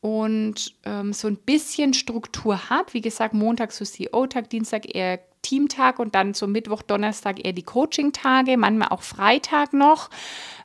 und 0.00 0.74
ähm, 0.84 1.12
so 1.12 1.28
ein 1.28 1.36
bisschen 1.36 1.94
Struktur 1.94 2.68
habe. 2.68 2.92
Wie 2.92 3.00
gesagt, 3.00 3.34
Montag 3.34 3.72
so 3.72 3.84
CEO-Tag, 3.84 4.50
Dienstag 4.50 4.94
eher 4.94 5.18
Teamtag 5.44 6.00
und 6.00 6.16
dann 6.16 6.34
so 6.34 6.48
Mittwoch, 6.48 6.82
Donnerstag 6.82 7.44
eher 7.44 7.52
die 7.52 7.62
Coaching-Tage, 7.62 8.56
manchmal 8.56 8.88
auch 8.88 9.02
Freitag 9.02 9.72
noch, 9.72 10.10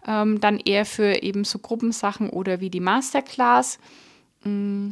ähm, 0.08 0.40
dann 0.40 0.60
eher 0.60 0.86
für 0.86 1.22
eben 1.22 1.44
so 1.44 1.60
Gruppensachen 1.60 2.32
oder 2.32 2.60
wie 2.62 2.72
die 2.72 2.80
Masterclass. 2.80 3.78
Mm, 4.44 4.92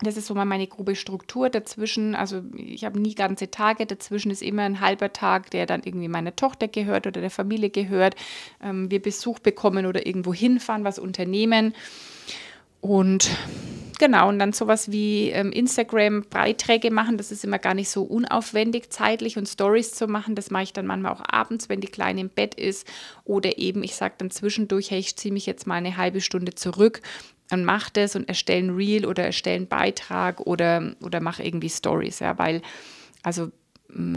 das 0.00 0.16
ist 0.16 0.26
so 0.26 0.34
mal 0.34 0.44
meine 0.44 0.66
grobe 0.66 0.96
Struktur 0.96 1.50
dazwischen. 1.50 2.14
Also 2.14 2.42
ich 2.56 2.84
habe 2.84 2.98
nie 2.98 3.14
ganze 3.14 3.50
Tage. 3.50 3.86
Dazwischen 3.86 4.30
ist 4.30 4.42
immer 4.42 4.62
ein 4.62 4.80
halber 4.80 5.12
Tag, 5.12 5.50
der 5.50 5.66
dann 5.66 5.82
irgendwie 5.84 6.08
meiner 6.08 6.34
Tochter 6.34 6.66
gehört 6.66 7.06
oder 7.06 7.20
der 7.20 7.30
Familie 7.30 7.70
gehört. 7.70 8.16
Ähm, 8.62 8.90
wir 8.90 9.00
Besuch 9.00 9.38
bekommen 9.38 9.86
oder 9.86 10.06
irgendwo 10.06 10.34
hinfahren, 10.34 10.84
was 10.84 10.98
unternehmen. 10.98 11.74
Und 12.80 13.30
genau, 13.98 14.28
und 14.28 14.38
dann 14.38 14.52
sowas 14.52 14.90
wie 14.90 15.30
ähm, 15.30 15.52
Instagram-Beiträge 15.52 16.90
machen, 16.90 17.16
das 17.16 17.30
ist 17.30 17.44
immer 17.44 17.58
gar 17.58 17.74
nicht 17.74 17.88
so 17.88 18.02
unaufwendig, 18.02 18.90
zeitlich 18.90 19.36
und 19.36 19.48
Stories 19.48 19.92
zu 19.92 20.06
machen. 20.06 20.34
Das 20.34 20.50
mache 20.50 20.64
ich 20.64 20.72
dann 20.72 20.86
manchmal 20.86 21.12
auch 21.12 21.22
abends, 21.26 21.68
wenn 21.68 21.80
die 21.80 21.88
Kleine 21.88 22.20
im 22.20 22.28
Bett 22.28 22.54
ist. 22.54 22.86
Oder 23.24 23.58
eben, 23.58 23.82
ich 23.82 23.94
sage 23.94 24.14
dann 24.18 24.30
zwischendurch, 24.30 24.90
hey, 24.90 24.98
ich 24.98 25.16
ziehe 25.16 25.32
mich 25.32 25.46
jetzt 25.46 25.66
mal 25.66 25.76
eine 25.76 25.96
halbe 25.96 26.20
Stunde 26.20 26.54
zurück 26.54 27.00
und 27.50 27.64
mache 27.64 27.90
das 27.92 28.16
und 28.16 28.28
erstelle 28.28 28.66
ein 28.66 28.70
Reel 28.70 29.06
oder 29.06 29.24
erstelle 29.24 29.56
einen 29.56 29.68
Beitrag 29.68 30.40
oder, 30.40 30.94
oder 31.02 31.20
mache 31.20 31.42
irgendwie 31.42 31.70
Stories, 31.70 32.20
ja, 32.20 32.38
weil, 32.38 32.62
also 33.22 33.50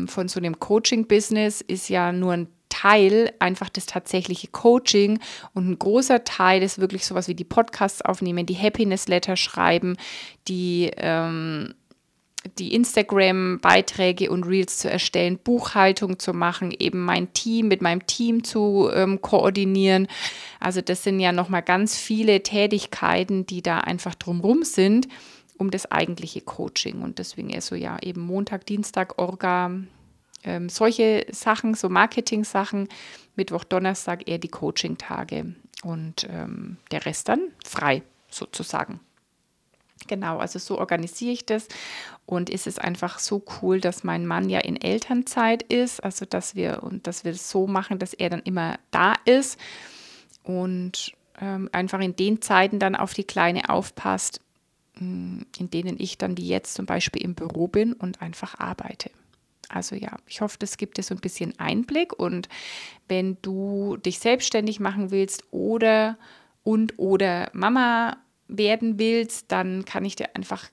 von 0.08 0.28
so 0.28 0.40
einem 0.40 0.60
Coaching-Business 0.60 1.62
ist 1.62 1.90
ja 1.90 2.12
nur 2.12 2.34
ein 2.34 2.48
Teil 2.82 3.34
einfach 3.40 3.70
das 3.70 3.88
tatsächliche 3.88 4.48
Coaching 4.50 5.20
und 5.54 5.70
ein 5.70 5.80
großer 5.80 6.24
Teil 6.24 6.62
ist 6.62 6.80
wirklich 6.80 7.06
sowas 7.06 7.28
wie 7.28 7.36
die 7.36 7.44
Podcasts 7.44 8.04
aufnehmen, 8.04 8.46
die 8.46 8.58
Happiness 8.58 9.08
Letter 9.08 9.36
schreiben, 9.36 9.98
die 10.48 10.92
ähm, 10.98 11.74
die 12.60 12.74
Instagram-Beiträge 12.74 14.30
und 14.30 14.44
Reels 14.44 14.78
zu 14.78 14.90
erstellen, 14.90 15.40
Buchhaltung 15.44 16.20
zu 16.20 16.34
machen, 16.34 16.74
eben 16.78 17.04
mein 17.04 17.34
Team 17.34 17.68
mit 17.68 17.82
meinem 17.82 18.06
Team 18.06 18.44
zu 18.44 18.90
ähm, 18.94 19.22
koordinieren. 19.22 20.08
Also 20.60 20.80
das 20.82 21.04
sind 21.04 21.20
ja 21.20 21.32
nochmal 21.32 21.64
ganz 21.64 21.98
viele 21.98 22.44
Tätigkeiten, 22.44 23.46
die 23.48 23.62
da 23.62 23.80
einfach 23.80 24.16
drumrum 24.16 24.64
sind, 24.64 25.08
um 25.58 25.72
das 25.72 25.92
eigentliche 25.92 26.42
Coaching. 26.42 27.02
Und 27.02 27.20
deswegen 27.20 27.50
eher 27.50 27.62
so 27.62 27.76
ja 27.76 27.98
eben 28.02 28.22
Montag, 28.22 28.66
Dienstag, 28.66 29.18
Orga, 29.18 29.72
ähm, 30.44 30.70
solche 30.70 31.26
Sachen, 31.32 31.74
so 31.74 31.90
Marketing-Sachen, 31.90 32.88
Mittwoch, 33.36 33.64
Donnerstag 33.64 34.28
eher 34.28 34.38
die 34.38 34.48
Coaching-Tage 34.48 35.56
und 35.84 36.28
ähm, 36.30 36.78
der 36.92 37.06
Rest 37.06 37.30
dann 37.30 37.52
frei 37.64 38.04
sozusagen. 38.30 39.00
Genau, 40.08 40.38
also 40.38 40.60
so 40.60 40.78
organisiere 40.78 41.32
ich 41.32 41.46
das. 41.46 41.68
Und 42.26 42.50
ist 42.50 42.68
es 42.68 42.78
einfach 42.78 43.20
so 43.20 43.44
cool, 43.62 43.80
dass 43.80 44.04
mein 44.04 44.28
Mann 44.28 44.50
ja 44.50 44.60
in 44.60 44.80
Elternzeit 44.80 45.64
ist, 45.64 46.04
also 46.04 46.26
dass 46.26 46.56
wir 46.56 46.84
und 46.84 47.08
dass 47.08 47.24
wir 47.24 47.32
das 47.32 47.50
so 47.50 47.68
machen, 47.68 48.00
dass 48.00 48.14
er 48.14 48.30
dann 48.30 48.42
immer 48.42 48.78
da 48.92 49.14
ist 49.26 49.58
und 50.44 51.14
ähm, 51.40 51.70
einfach 51.72 52.00
in 52.00 52.16
den 52.16 52.42
Zeiten 52.42 52.80
dann 52.80 52.96
auf 52.96 53.14
die 53.14 53.24
Kleine 53.24 53.70
aufpasst, 53.70 54.42
mm, 55.00 55.42
in 55.58 55.70
denen 55.70 56.00
ich 56.00 56.18
dann 56.18 56.38
wie 56.38 56.48
jetzt 56.48 56.74
zum 56.74 56.86
Beispiel 56.86 57.24
im 57.24 57.34
Büro 57.34 57.68
bin 57.68 57.94
und 57.94 58.22
einfach 58.22 58.60
arbeite. 58.60 59.10
Also 59.70 59.96
ja, 59.96 60.18
ich 60.28 60.42
hoffe, 60.42 60.58
das 60.60 60.78
gibt 60.78 60.98
dir 60.98 61.04
so 61.04 61.14
ein 61.14 61.20
bisschen 61.20 61.58
Einblick 61.60 62.18
und 62.18 62.48
wenn 63.08 63.38
du 63.42 63.98
dich 63.98 64.20
selbstständig 64.20 64.80
machen 64.80 65.12
willst 65.12 65.44
oder 65.52 66.18
und 66.64 66.98
oder 66.98 67.50
Mama 67.54 68.18
werden 68.48 68.98
willst, 68.98 69.52
dann 69.52 69.86
kann 69.86 70.06
ich 70.06 70.16
dir 70.16 70.36
einfach 70.36 70.70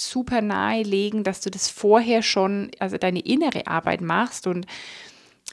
super 0.00 0.40
nahelegen, 0.40 1.24
dass 1.24 1.40
du 1.40 1.50
das 1.50 1.68
vorher 1.68 2.22
schon, 2.22 2.70
also 2.78 2.98
deine 2.98 3.20
innere 3.20 3.66
Arbeit 3.66 4.00
machst 4.00 4.46
und 4.46 4.66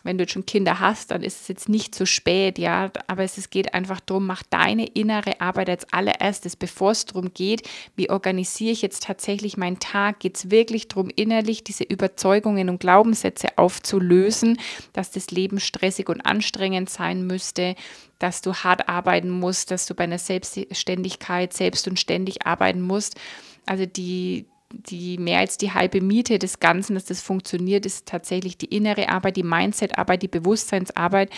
wenn 0.06 0.18
du 0.18 0.24
jetzt 0.24 0.34
schon 0.34 0.46
Kinder 0.46 0.80
hast, 0.80 1.12
dann 1.12 1.24
ist 1.24 1.42
es 1.42 1.48
jetzt 1.48 1.68
nicht 1.68 1.96
zu 1.96 2.06
spät, 2.06 2.60
ja, 2.60 2.92
aber 3.08 3.24
es 3.24 3.50
geht 3.50 3.74
einfach 3.74 4.00
darum, 4.00 4.28
mach 4.28 4.44
deine 4.44 4.86
innere 4.86 5.42
Arbeit 5.42 5.70
als 5.70 5.92
allererstes, 5.92 6.56
bevor 6.56 6.92
es 6.92 7.06
darum 7.06 7.34
geht, 7.34 7.68
wie 7.96 8.12
organisiere 8.12 8.72
ich 8.72 8.84
jetzt 8.84 9.04
tatsächlich 9.04 9.58
meinen 9.58 9.80
Tag, 9.80 10.20
geht 10.20 10.38
es 10.38 10.52
wirklich 10.52 10.88
darum, 10.88 11.10
innerlich 11.16 11.64
diese 11.64 11.84
Überzeugungen 11.84 12.70
und 12.70 12.80
Glaubenssätze 12.80 13.58
aufzulösen, 13.58 14.60
dass 14.94 15.10
das 15.10 15.32
Leben 15.32 15.60
stressig 15.60 16.08
und 16.08 16.22
anstrengend 16.22 16.90
sein 16.90 17.26
müsste, 17.26 17.76
dass 18.20 18.42
du 18.42 18.54
hart 18.54 18.88
arbeiten 18.88 19.32
musst, 19.32 19.72
dass 19.72 19.88
du 19.88 19.96
bei 19.96 20.04
einer 20.04 20.20
Selbstständigkeit 20.20 21.52
selbst 21.52 21.88
und 21.88 22.00
ständig 22.00 22.46
arbeiten 22.46 22.82
musst. 22.82 23.20
Also 23.66 23.88
die, 23.88 24.46
die 24.84 25.18
mehr 25.18 25.40
als 25.40 25.58
die 25.58 25.74
halbe 25.74 26.02
Miete 26.02 26.40
des 26.40 26.60
Ganzen, 26.60 26.96
dass 26.96 27.06
das 27.06 27.22
funktioniert, 27.22 27.86
ist 27.86 28.06
tatsächlich 28.08 28.58
die 28.58 28.74
innere 28.76 29.10
Arbeit, 29.10 29.38
die 29.38 29.44
Mindset-Arbeit, 29.44 30.22
die 30.22 30.28
Bewusstseinsarbeit. 30.28 31.30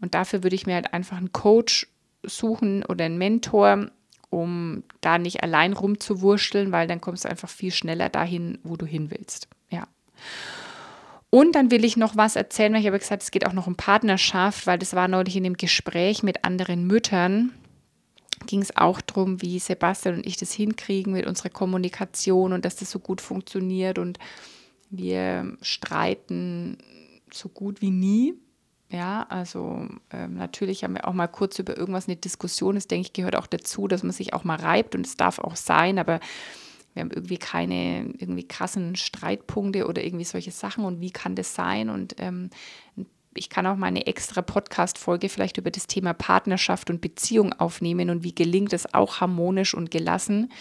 Und 0.00 0.14
dafür 0.14 0.42
würde 0.42 0.56
ich 0.56 0.66
mir 0.66 0.74
halt 0.74 0.92
einfach 0.92 1.16
einen 1.16 1.32
Coach 1.32 1.88
suchen 2.22 2.84
oder 2.84 3.04
einen 3.04 3.18
Mentor, 3.18 3.90
um 4.30 4.82
da 5.00 5.18
nicht 5.18 5.42
allein 5.42 5.72
rumzuwurschteln, 5.72 6.72
weil 6.72 6.86
dann 6.86 7.00
kommst 7.00 7.24
du 7.24 7.28
einfach 7.28 7.48
viel 7.48 7.72
schneller 7.72 8.08
dahin, 8.08 8.58
wo 8.64 8.76
du 8.76 8.86
hin 8.86 9.10
willst. 9.10 9.48
Ja. 9.70 9.86
Und 11.30 11.54
dann 11.54 11.70
will 11.70 11.84
ich 11.84 11.96
noch 11.96 12.16
was 12.16 12.36
erzählen, 12.36 12.72
weil 12.72 12.80
ich 12.80 12.86
habe 12.86 12.98
gesagt, 12.98 13.22
es 13.22 13.30
geht 13.30 13.46
auch 13.46 13.52
noch 13.52 13.66
um 13.66 13.76
Partnerschaft, 13.76 14.66
weil 14.66 14.78
das 14.78 14.94
war 14.94 15.08
neulich 15.08 15.36
in 15.36 15.44
dem 15.44 15.56
Gespräch 15.56 16.22
mit 16.22 16.44
anderen 16.44 16.86
Müttern 16.86 17.52
ging 18.46 18.60
es 18.62 18.76
auch 18.76 19.00
darum, 19.00 19.40
wie 19.42 19.58
Sebastian 19.58 20.16
und 20.16 20.26
ich 20.26 20.36
das 20.36 20.52
hinkriegen 20.52 21.12
mit 21.12 21.26
unserer 21.26 21.48
Kommunikation 21.48 22.52
und 22.52 22.64
dass 22.64 22.76
das 22.76 22.90
so 22.90 22.98
gut 22.98 23.20
funktioniert 23.20 23.98
und 23.98 24.18
wir 24.90 25.56
streiten 25.62 26.78
so 27.32 27.48
gut 27.48 27.80
wie 27.80 27.90
nie. 27.90 28.34
Ja, 28.88 29.26
also 29.28 29.88
ähm, 30.12 30.34
natürlich 30.34 30.84
haben 30.84 30.94
wir 30.94 31.08
auch 31.08 31.12
mal 31.12 31.26
kurz 31.26 31.58
über 31.58 31.76
irgendwas 31.76 32.06
eine 32.06 32.16
Diskussion. 32.16 32.76
Das 32.76 32.86
denke 32.86 33.06
ich 33.06 33.12
gehört 33.12 33.34
auch 33.34 33.48
dazu, 33.48 33.88
dass 33.88 34.04
man 34.04 34.12
sich 34.12 34.32
auch 34.32 34.44
mal 34.44 34.58
reibt 34.58 34.94
und 34.94 35.06
es 35.06 35.16
darf 35.16 35.40
auch 35.40 35.56
sein, 35.56 35.98
aber 35.98 36.20
wir 36.94 37.02
haben 37.02 37.10
irgendwie 37.10 37.36
keine 37.36 38.14
irgendwie 38.16 38.46
krassen 38.46 38.96
Streitpunkte 38.96 39.86
oder 39.86 40.04
irgendwie 40.04 40.24
solche 40.24 40.52
Sachen 40.52 40.84
und 40.84 41.00
wie 41.00 41.10
kann 41.10 41.34
das 41.34 41.54
sein? 41.54 41.90
Und 41.90 42.14
ähm, 42.18 42.48
ich 43.38 43.50
kann 43.50 43.66
auch 43.66 43.76
mal 43.76 43.86
eine 43.86 44.06
extra 44.06 44.42
Podcast-Folge 44.42 45.28
vielleicht 45.28 45.58
über 45.58 45.70
das 45.70 45.86
Thema 45.86 46.12
Partnerschaft 46.14 46.90
und 46.90 47.00
Beziehung 47.00 47.52
aufnehmen 47.52 48.10
und 48.10 48.22
wie 48.22 48.34
gelingt 48.34 48.72
es 48.72 48.92
auch 48.94 49.20
harmonisch 49.20 49.74
und 49.74 49.90
gelassen. 49.90 50.52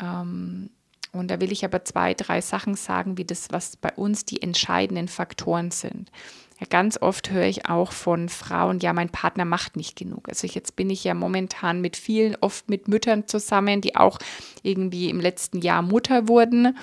Ähm, 0.00 0.70
und 1.12 1.30
da 1.30 1.40
will 1.40 1.52
ich 1.52 1.64
aber 1.64 1.84
zwei, 1.84 2.14
drei 2.14 2.40
Sachen 2.40 2.74
sagen, 2.74 3.18
wie 3.18 3.24
das, 3.24 3.48
was 3.50 3.76
bei 3.76 3.92
uns 3.92 4.24
die 4.24 4.40
entscheidenden 4.40 5.08
Faktoren 5.08 5.70
sind. 5.70 6.10
Ja, 6.58 6.66
ganz 6.70 6.96
oft 7.00 7.30
höre 7.30 7.46
ich 7.46 7.66
auch 7.66 7.92
von 7.92 8.28
Frauen, 8.28 8.80
ja, 8.80 8.92
mein 8.92 9.10
Partner 9.10 9.44
macht 9.44 9.76
nicht 9.76 9.96
genug. 9.96 10.28
Also 10.28 10.46
ich, 10.46 10.54
jetzt 10.54 10.74
bin 10.74 10.88
ich 10.88 11.04
ja 11.04 11.12
momentan 11.12 11.80
mit 11.80 11.96
vielen, 11.96 12.36
oft 12.40 12.70
mit 12.70 12.88
Müttern 12.88 13.26
zusammen, 13.26 13.80
die 13.80 13.96
auch 13.96 14.18
irgendwie 14.62 15.10
im 15.10 15.20
letzten 15.20 15.60
Jahr 15.60 15.82
Mutter 15.82 16.28
wurden. 16.28 16.78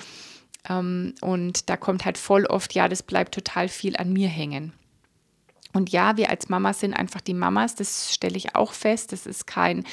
Ähm, 0.70 1.16
und 1.22 1.70
da 1.70 1.78
kommt 1.78 2.06
halt 2.06 2.18
voll 2.18 2.46
oft, 2.46 2.76
ja, 2.76 2.88
das 2.88 3.04
bleibt 3.04 3.34
total 3.34 3.68
viel 3.68 3.96
an 3.98 4.14
mir 4.14 4.28
hängen. 4.28 4.74
Und 5.74 5.92
ja, 5.92 6.18
wir 6.18 6.30
als 6.30 6.50
Mamas 6.50 6.80
sind 6.80 6.94
einfach 6.94 7.22
die 7.22 7.34
Mamas, 7.34 7.76
das 7.76 8.14
stelle 8.14 8.38
ich 8.38 8.56
auch 8.56 8.74
fest. 8.74 9.12
Das 9.12 9.26
ist 9.26 9.46
kein, 9.46 9.84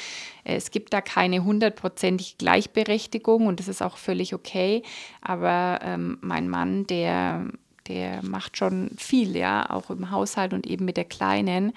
äh, 0.43 0.55
es 0.55 0.71
gibt 0.71 0.93
da 0.93 1.01
keine 1.01 1.43
hundertprozentige 1.43 2.37
Gleichberechtigung 2.37 3.45
und 3.45 3.59
das 3.59 3.67
ist 3.67 3.81
auch 3.81 3.97
völlig 3.97 4.33
okay. 4.33 4.81
Aber 5.21 5.79
ähm, 5.83 6.17
mein 6.21 6.49
Mann, 6.49 6.87
der, 6.87 7.45
der 7.87 8.23
macht 8.23 8.57
schon 8.57 8.91
viel, 8.97 9.35
ja, 9.37 9.69
auch 9.69 9.91
im 9.91 10.09
Haushalt 10.09 10.53
und 10.53 10.65
eben 10.65 10.85
mit 10.85 10.97
der 10.97 11.05
Kleinen. 11.05 11.73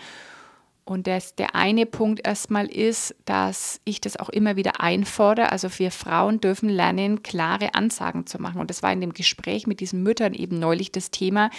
Und 0.86 1.06
das, 1.06 1.36
der 1.36 1.54
eine 1.54 1.86
Punkt 1.86 2.26
erstmal 2.26 2.66
ist, 2.66 3.14
dass 3.24 3.80
ich 3.84 4.00
das 4.00 4.16
auch 4.16 4.30
immer 4.30 4.56
wieder 4.56 4.80
einfordere. 4.80 5.52
Also 5.52 5.68
wir 5.78 5.92
Frauen 5.92 6.40
dürfen 6.40 6.68
lernen, 6.68 7.22
klare 7.22 7.74
Ansagen 7.74 8.26
zu 8.26 8.40
machen. 8.40 8.60
Und 8.60 8.70
das 8.70 8.82
war 8.82 8.92
in 8.92 9.00
dem 9.00 9.12
Gespräch 9.12 9.68
mit 9.68 9.78
diesen 9.78 10.02
Müttern 10.02 10.34
eben 10.34 10.58
neulich 10.58 10.90
das 10.90 11.12
Thema 11.12 11.50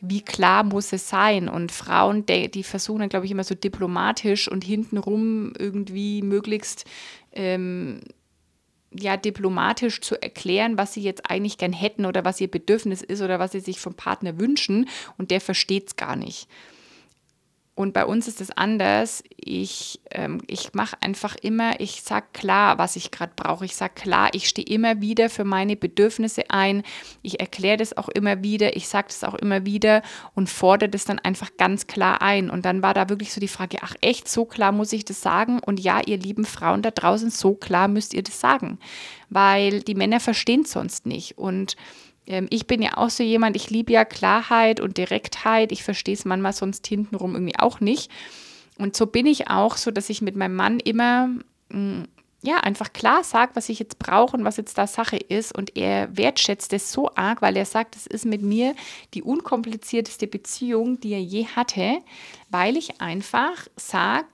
wie 0.00 0.22
klar 0.22 0.64
muss 0.64 0.92
es 0.92 1.08
sein? 1.08 1.48
Und 1.48 1.72
Frauen, 1.72 2.24
die, 2.26 2.62
versuchen, 2.62 3.08
glaube 3.08 3.26
ich, 3.26 3.32
immer 3.32 3.44
so 3.44 3.54
diplomatisch 3.54 4.48
und 4.50 4.64
hintenrum 4.64 5.52
irgendwie 5.58 6.22
möglichst 6.22 6.84
ähm, 7.32 8.00
ja, 8.92 9.16
diplomatisch 9.16 10.00
zu 10.00 10.20
erklären, 10.20 10.76
was 10.76 10.94
sie 10.94 11.02
jetzt 11.02 11.30
eigentlich 11.30 11.58
gern 11.58 11.72
hätten 11.72 12.06
oder 12.06 12.24
was 12.24 12.40
ihr 12.40 12.50
Bedürfnis 12.50 13.02
ist 13.02 13.22
oder 13.22 13.38
was 13.38 13.52
sie 13.52 13.60
sich 13.60 13.78
vom 13.78 13.94
Partner 13.94 14.38
wünschen 14.38 14.88
und 15.16 15.30
der 15.30 15.40
versteht 15.40 15.88
es 15.88 15.96
gar 15.96 16.16
nicht. 16.16 16.48
Und 17.74 17.94
bei 17.94 18.04
uns 18.04 18.28
ist 18.28 18.42
es 18.42 18.50
anders. 18.50 19.22
Ich, 19.36 20.00
ähm, 20.10 20.42
ich 20.46 20.74
mache 20.74 20.96
einfach 21.00 21.34
immer, 21.40 21.80
ich 21.80 22.02
sage 22.02 22.26
klar, 22.34 22.76
was 22.76 22.96
ich 22.96 23.10
gerade 23.10 23.32
brauche. 23.34 23.64
Ich 23.64 23.74
sage 23.74 23.94
klar, 23.94 24.28
ich 24.32 24.48
stehe 24.48 24.66
immer 24.66 25.00
wieder 25.00 25.30
für 25.30 25.44
meine 25.44 25.76
Bedürfnisse 25.76 26.50
ein. 26.50 26.82
Ich 27.22 27.40
erkläre 27.40 27.78
das 27.78 27.96
auch 27.96 28.08
immer 28.10 28.42
wieder. 28.42 28.76
Ich 28.76 28.88
sage 28.88 29.08
das 29.08 29.24
auch 29.24 29.34
immer 29.34 29.64
wieder 29.64 30.02
und 30.34 30.50
fordere 30.50 30.90
das 30.90 31.06
dann 31.06 31.20
einfach 31.20 31.56
ganz 31.56 31.86
klar 31.86 32.20
ein. 32.20 32.50
Und 32.50 32.66
dann 32.66 32.82
war 32.82 32.92
da 32.92 33.08
wirklich 33.08 33.32
so 33.32 33.40
die 33.40 33.48
Frage, 33.48 33.78
ach 33.80 33.94
echt, 34.02 34.28
so 34.28 34.44
klar 34.44 34.72
muss 34.72 34.92
ich 34.92 35.06
das 35.06 35.22
sagen? 35.22 35.60
Und 35.64 35.80
ja, 35.80 36.00
ihr 36.04 36.18
lieben 36.18 36.44
Frauen 36.44 36.82
da 36.82 36.90
draußen, 36.90 37.30
so 37.30 37.54
klar 37.54 37.88
müsst 37.88 38.12
ihr 38.12 38.22
das 38.22 38.40
sagen. 38.40 38.78
Weil 39.30 39.80
die 39.80 39.94
Männer 39.94 40.20
verstehen 40.20 40.64
sonst 40.64 41.06
nicht. 41.06 41.38
Und 41.38 41.76
ich 42.50 42.66
bin 42.66 42.82
ja 42.82 42.96
auch 42.96 43.10
so 43.10 43.22
jemand, 43.22 43.56
ich 43.56 43.70
liebe 43.70 43.92
ja 43.92 44.04
Klarheit 44.04 44.80
und 44.80 44.96
Direktheit. 44.96 45.72
Ich 45.72 45.82
verstehe 45.82 46.14
es 46.14 46.24
manchmal 46.24 46.52
sonst 46.52 46.86
hintenrum 46.86 47.34
irgendwie 47.34 47.58
auch 47.58 47.80
nicht. 47.80 48.10
Und 48.78 48.96
so 48.96 49.06
bin 49.06 49.26
ich 49.26 49.48
auch 49.48 49.76
so, 49.76 49.90
dass 49.90 50.10
ich 50.10 50.22
mit 50.22 50.36
meinem 50.36 50.54
Mann 50.54 50.80
immer 50.80 51.28
mm, 51.70 52.04
ja, 52.42 52.56
einfach 52.58 52.92
klar 52.92 53.22
sage, 53.22 53.52
was 53.54 53.68
ich 53.68 53.78
jetzt 53.78 53.98
brauche 53.98 54.36
und 54.36 54.44
was 54.44 54.56
jetzt 54.56 54.78
da 54.78 54.86
Sache 54.86 55.16
ist. 55.16 55.54
Und 55.54 55.76
er 55.76 56.16
wertschätzt 56.16 56.72
es 56.72 56.90
so 56.90 57.10
arg, 57.14 57.42
weil 57.42 57.56
er 57.56 57.66
sagt, 57.66 57.96
es 57.96 58.06
ist 58.06 58.24
mit 58.24 58.42
mir 58.42 58.74
die 59.12 59.22
unkomplizierteste 59.22 60.26
Beziehung, 60.26 61.00
die 61.00 61.12
er 61.12 61.22
je 61.22 61.46
hatte, 61.46 61.98
weil 62.48 62.76
ich 62.76 63.00
einfach 63.00 63.68
sage, 63.76 64.26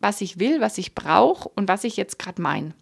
was 0.00 0.20
ich 0.20 0.40
will, 0.40 0.60
was 0.60 0.78
ich 0.78 0.94
brauche 0.94 1.48
und 1.50 1.68
was 1.68 1.84
ich 1.84 1.96
jetzt 1.96 2.18
gerade 2.18 2.42
meine. 2.42 2.74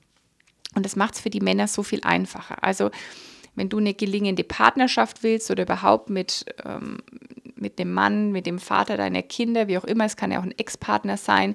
Und 0.75 0.85
das 0.87 0.97
macht 0.97 1.15
es 1.15 1.21
für 1.21 1.31
die 1.31 1.41
Männer 1.41 1.69
so 1.69 1.83
viel 1.83 2.01
einfacher. 2.03 2.65
Also 2.65 2.91
wenn 3.55 3.69
du 3.69 3.79
eine 3.79 3.95
gelingende 3.95 4.45
Partnerschaft 4.45 5.23
willst 5.23 5.51
oder 5.51 5.65
überhaupt 5.65 6.11
mit, 6.11 6.45
ähm, 6.65 6.99
mit 7.55 7.79
dem 7.79 7.93
Mann, 7.93 8.33
mit 8.33 8.47
dem 8.47 8.59
Vater 8.59 8.97
deiner 8.97 9.23
Kinder, 9.23 9.69
wie 9.69 9.79
auch 9.79 9.85
immer, 9.85 10.05
es 10.05 10.17
kann 10.17 10.33
ja 10.33 10.41
auch 10.41 10.45
ein 10.45 10.59
Ex-Partner 10.59 11.17
sein, 11.17 11.55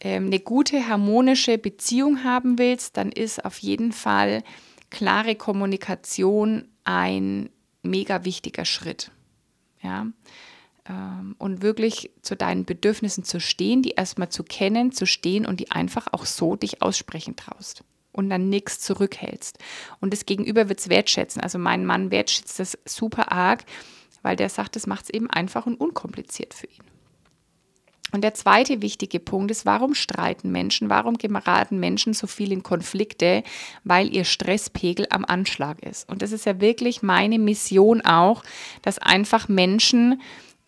ähm, 0.00 0.26
eine 0.26 0.40
gute, 0.40 0.88
harmonische 0.88 1.58
Beziehung 1.58 2.24
haben 2.24 2.58
willst, 2.58 2.96
dann 2.96 3.12
ist 3.12 3.44
auf 3.44 3.58
jeden 3.58 3.92
Fall 3.92 4.42
klare 4.90 5.34
Kommunikation 5.34 6.68
ein 6.84 7.48
mega 7.82 8.24
wichtiger 8.24 8.64
Schritt. 8.64 9.10
Ja. 9.82 10.06
ähm, 10.88 11.34
und 11.38 11.60
wirklich 11.60 12.10
zu 12.22 12.36
deinen 12.36 12.64
Bedürfnissen 12.64 13.24
zu 13.24 13.40
stehen, 13.40 13.82
die 13.82 13.90
erstmal 13.90 14.28
zu 14.28 14.44
kennen, 14.44 14.92
zu 14.92 15.06
stehen 15.06 15.44
und 15.44 15.58
die 15.58 15.72
einfach 15.72 16.06
auch 16.12 16.24
so 16.24 16.54
dich 16.54 16.82
aussprechen 16.82 17.34
traust 17.34 17.82
und 18.12 18.30
dann 18.30 18.48
nichts 18.48 18.80
zurückhältst. 18.80 19.58
Und 20.00 20.12
das 20.12 20.26
Gegenüber 20.26 20.68
wird 20.68 20.80
es 20.80 20.88
wertschätzen. 20.88 21.42
Also 21.42 21.58
mein 21.58 21.84
Mann 21.86 22.10
wertschätzt 22.10 22.58
das 22.58 22.78
super 22.84 23.32
arg, 23.32 23.64
weil 24.22 24.36
der 24.36 24.48
sagt, 24.48 24.76
das 24.76 24.86
macht 24.86 25.04
es 25.04 25.10
eben 25.10 25.28
einfach 25.28 25.66
und 25.66 25.80
unkompliziert 25.80 26.54
für 26.54 26.66
ihn. 26.66 26.84
Und 28.12 28.22
der 28.22 28.34
zweite 28.34 28.82
wichtige 28.82 29.18
Punkt 29.20 29.50
ist, 29.50 29.64
warum 29.64 29.94
streiten 29.94 30.52
Menschen, 30.52 30.90
warum 30.90 31.16
geraten 31.16 31.80
Menschen 31.80 32.12
so 32.12 32.26
viel 32.26 32.52
in 32.52 32.62
Konflikte, 32.62 33.42
weil 33.84 34.14
ihr 34.14 34.24
Stresspegel 34.24 35.06
am 35.08 35.24
Anschlag 35.24 35.82
ist. 35.82 36.08
Und 36.10 36.20
das 36.20 36.30
ist 36.30 36.44
ja 36.44 36.60
wirklich 36.60 37.02
meine 37.02 37.38
Mission 37.38 38.02
auch, 38.02 38.44
dass 38.82 38.98
einfach 38.98 39.48
Menschen 39.48 40.20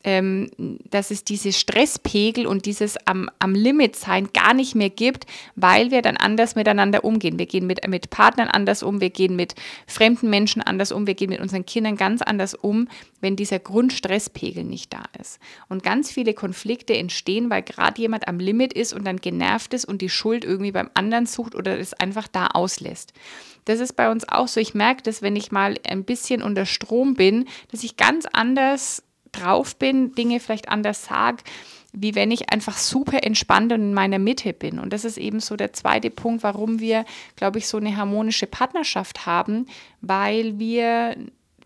ähm, 0.04 0.50
dass 0.90 1.10
es 1.10 1.24
diese 1.24 1.52
Stresspegel 1.52 2.46
und 2.46 2.66
dieses 2.66 2.96
am, 3.06 3.30
am 3.38 3.54
Limit 3.54 3.96
sein 3.96 4.28
gar 4.32 4.54
nicht 4.54 4.74
mehr 4.74 4.90
gibt, 4.90 5.26
weil 5.56 5.90
wir 5.90 6.02
dann 6.02 6.16
anders 6.16 6.54
miteinander 6.54 7.04
umgehen. 7.04 7.38
Wir 7.38 7.46
gehen 7.46 7.66
mit, 7.66 7.86
mit 7.88 8.10
Partnern 8.10 8.48
anders 8.48 8.82
um, 8.82 9.00
wir 9.00 9.10
gehen 9.10 9.34
mit 9.34 9.54
fremden 9.86 10.30
Menschen 10.30 10.62
anders 10.62 10.92
um, 10.92 11.06
wir 11.06 11.14
gehen 11.14 11.30
mit 11.30 11.40
unseren 11.40 11.64
Kindern 11.64 11.96
ganz 11.96 12.22
anders 12.22 12.54
um, 12.54 12.88
wenn 13.20 13.36
dieser 13.36 13.58
Grundstresspegel 13.58 14.64
nicht 14.64 14.92
da 14.92 15.02
ist. 15.18 15.38
Und 15.68 15.82
ganz 15.82 16.10
viele 16.10 16.34
Konflikte 16.34 16.94
entstehen, 16.94 17.48
weil 17.48 17.62
gerade 17.62 18.00
jemand 18.00 18.28
am 18.28 18.38
Limit 18.38 18.74
ist 18.74 18.92
und 18.92 19.06
dann 19.06 19.16
genervt 19.16 19.72
ist 19.72 19.86
und 19.86 20.02
die 20.02 20.10
Schuld 20.10 20.44
irgendwie 20.44 20.72
beim 20.72 20.90
anderen 20.92 21.24
sucht 21.26 21.54
oder 21.54 21.78
es 21.78 21.94
einfach 21.94 22.28
da 22.28 22.48
auslässt. 22.48 23.14
Das 23.64 23.80
ist 23.80 23.94
bei 23.94 24.10
uns 24.10 24.28
auch 24.28 24.48
so. 24.48 24.60
Ich 24.60 24.74
merke 24.74 25.02
das, 25.02 25.22
wenn 25.22 25.36
ich 25.36 25.50
mal 25.50 25.76
ein 25.88 26.04
bisschen 26.04 26.42
unter 26.42 26.66
Strom 26.66 27.14
bin, 27.14 27.46
dass 27.70 27.82
ich 27.82 27.96
ganz 27.96 28.26
anders 28.30 29.02
drauf 29.38 29.76
bin, 29.76 30.14
Dinge 30.14 30.40
vielleicht 30.40 30.68
anders 30.68 31.04
sage, 31.04 31.42
wie 31.92 32.14
wenn 32.14 32.30
ich 32.30 32.52
einfach 32.52 32.76
super 32.76 33.22
entspannt 33.22 33.72
und 33.72 33.80
in 33.80 33.94
meiner 33.94 34.18
Mitte 34.18 34.52
bin. 34.52 34.78
Und 34.78 34.92
das 34.92 35.04
ist 35.04 35.16
eben 35.16 35.40
so 35.40 35.56
der 35.56 35.72
zweite 35.72 36.10
Punkt, 36.10 36.42
warum 36.42 36.80
wir, 36.80 37.04
glaube 37.36 37.58
ich, 37.58 37.68
so 37.68 37.76
eine 37.76 37.96
harmonische 37.96 38.46
Partnerschaft 38.46 39.26
haben, 39.26 39.66
weil 40.00 40.58
wir 40.58 41.16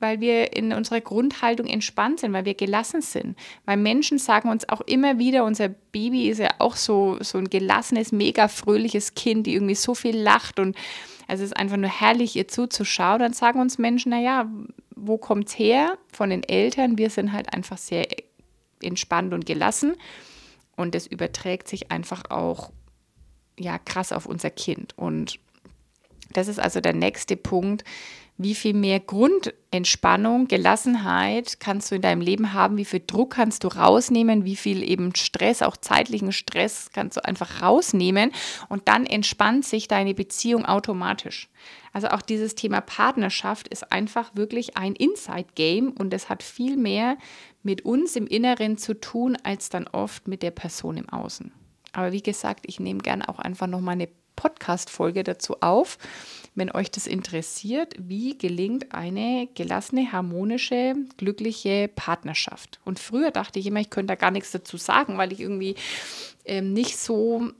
weil 0.00 0.20
wir 0.20 0.56
in 0.56 0.72
unserer 0.72 1.00
Grundhaltung 1.00 1.66
entspannt 1.66 2.20
sind, 2.20 2.32
weil 2.32 2.44
wir 2.44 2.54
gelassen 2.54 3.02
sind. 3.02 3.36
Weil 3.64 3.76
Menschen 3.76 4.18
sagen 4.18 4.48
uns 4.48 4.68
auch 4.68 4.80
immer 4.82 5.18
wieder, 5.18 5.44
unser 5.44 5.68
Baby 5.68 6.28
ist 6.28 6.38
ja 6.38 6.50
auch 6.58 6.76
so, 6.76 7.18
so 7.20 7.38
ein 7.38 7.50
gelassenes, 7.50 8.12
mega 8.12 8.48
fröhliches 8.48 9.14
Kind, 9.14 9.46
die 9.46 9.54
irgendwie 9.54 9.74
so 9.74 9.94
viel 9.94 10.16
lacht 10.16 10.58
und 10.58 10.76
es 11.30 11.40
ist 11.40 11.56
einfach 11.56 11.76
nur 11.76 11.90
herrlich, 11.90 12.34
ihr 12.36 12.48
zuzuschauen. 12.48 13.20
Dann 13.20 13.34
sagen 13.34 13.60
uns 13.60 13.76
Menschen, 13.76 14.10
naja, 14.10 14.50
wo 14.96 15.18
kommt 15.18 15.48
es 15.48 15.58
her? 15.58 15.98
Von 16.10 16.30
den 16.30 16.42
Eltern. 16.42 16.96
Wir 16.96 17.10
sind 17.10 17.32
halt 17.32 17.52
einfach 17.52 17.76
sehr 17.76 18.06
entspannt 18.82 19.34
und 19.34 19.44
gelassen. 19.44 19.94
Und 20.74 20.94
das 20.94 21.06
überträgt 21.06 21.68
sich 21.68 21.90
einfach 21.90 22.30
auch 22.30 22.70
ja 23.58 23.78
krass 23.78 24.12
auf 24.12 24.24
unser 24.24 24.48
Kind. 24.48 24.96
Und 24.96 25.38
das 26.32 26.48
ist 26.48 26.58
also 26.58 26.80
der 26.80 26.94
nächste 26.94 27.36
Punkt, 27.36 27.84
wie 28.40 28.54
viel 28.54 28.72
mehr 28.72 29.00
Grundentspannung, 29.00 30.46
Gelassenheit 30.46 31.58
kannst 31.58 31.90
du 31.90 31.96
in 31.96 32.02
deinem 32.02 32.20
Leben 32.20 32.52
haben, 32.52 32.76
wie 32.76 32.84
viel 32.84 33.02
Druck 33.04 33.34
kannst 33.34 33.64
du 33.64 33.68
rausnehmen, 33.68 34.44
wie 34.44 34.54
viel 34.54 34.88
eben 34.88 35.12
Stress, 35.16 35.60
auch 35.60 35.76
zeitlichen 35.76 36.30
Stress 36.30 36.90
kannst 36.92 37.16
du 37.16 37.24
einfach 37.24 37.62
rausnehmen 37.62 38.30
und 38.68 38.86
dann 38.86 39.06
entspannt 39.06 39.64
sich 39.64 39.88
deine 39.88 40.14
Beziehung 40.14 40.64
automatisch. 40.64 41.48
Also 41.92 42.08
auch 42.08 42.22
dieses 42.22 42.54
Thema 42.54 42.80
Partnerschaft 42.80 43.66
ist 43.66 43.90
einfach 43.90 44.30
wirklich 44.36 44.76
ein 44.76 44.94
Inside-Game 44.94 45.90
und 45.90 46.14
es 46.14 46.28
hat 46.28 46.44
viel 46.44 46.76
mehr 46.76 47.18
mit 47.64 47.84
uns 47.84 48.14
im 48.14 48.28
Inneren 48.28 48.78
zu 48.78 48.94
tun, 48.94 49.36
als 49.42 49.68
dann 49.68 49.88
oft 49.88 50.28
mit 50.28 50.44
der 50.44 50.52
Person 50.52 50.96
im 50.96 51.08
Außen. 51.08 51.50
Aber 51.92 52.12
wie 52.12 52.22
gesagt, 52.22 52.66
ich 52.68 52.78
nehme 52.78 53.00
gerne 53.00 53.28
auch 53.28 53.40
einfach 53.40 53.66
nochmal 53.66 53.94
eine 53.94 54.08
Podcast-Folge 54.38 55.24
dazu 55.24 55.56
auf, 55.62 55.98
wenn 56.54 56.70
euch 56.70 56.92
das 56.92 57.08
interessiert, 57.08 57.94
wie 57.98 58.38
gelingt 58.38 58.94
eine 58.94 59.48
gelassene, 59.54 60.12
harmonische, 60.12 60.94
glückliche 61.16 61.90
Partnerschaft. 61.94 62.78
Und 62.84 63.00
früher 63.00 63.32
dachte 63.32 63.58
ich 63.58 63.66
immer, 63.66 63.80
ich 63.80 63.90
könnte 63.90 64.12
da 64.12 64.14
gar 64.14 64.30
nichts 64.30 64.52
dazu 64.52 64.76
sagen, 64.76 65.18
weil 65.18 65.32
ich 65.32 65.40
irgendwie 65.40 65.74
ähm, 66.44 66.72
nicht 66.72 66.96
so 66.96 67.50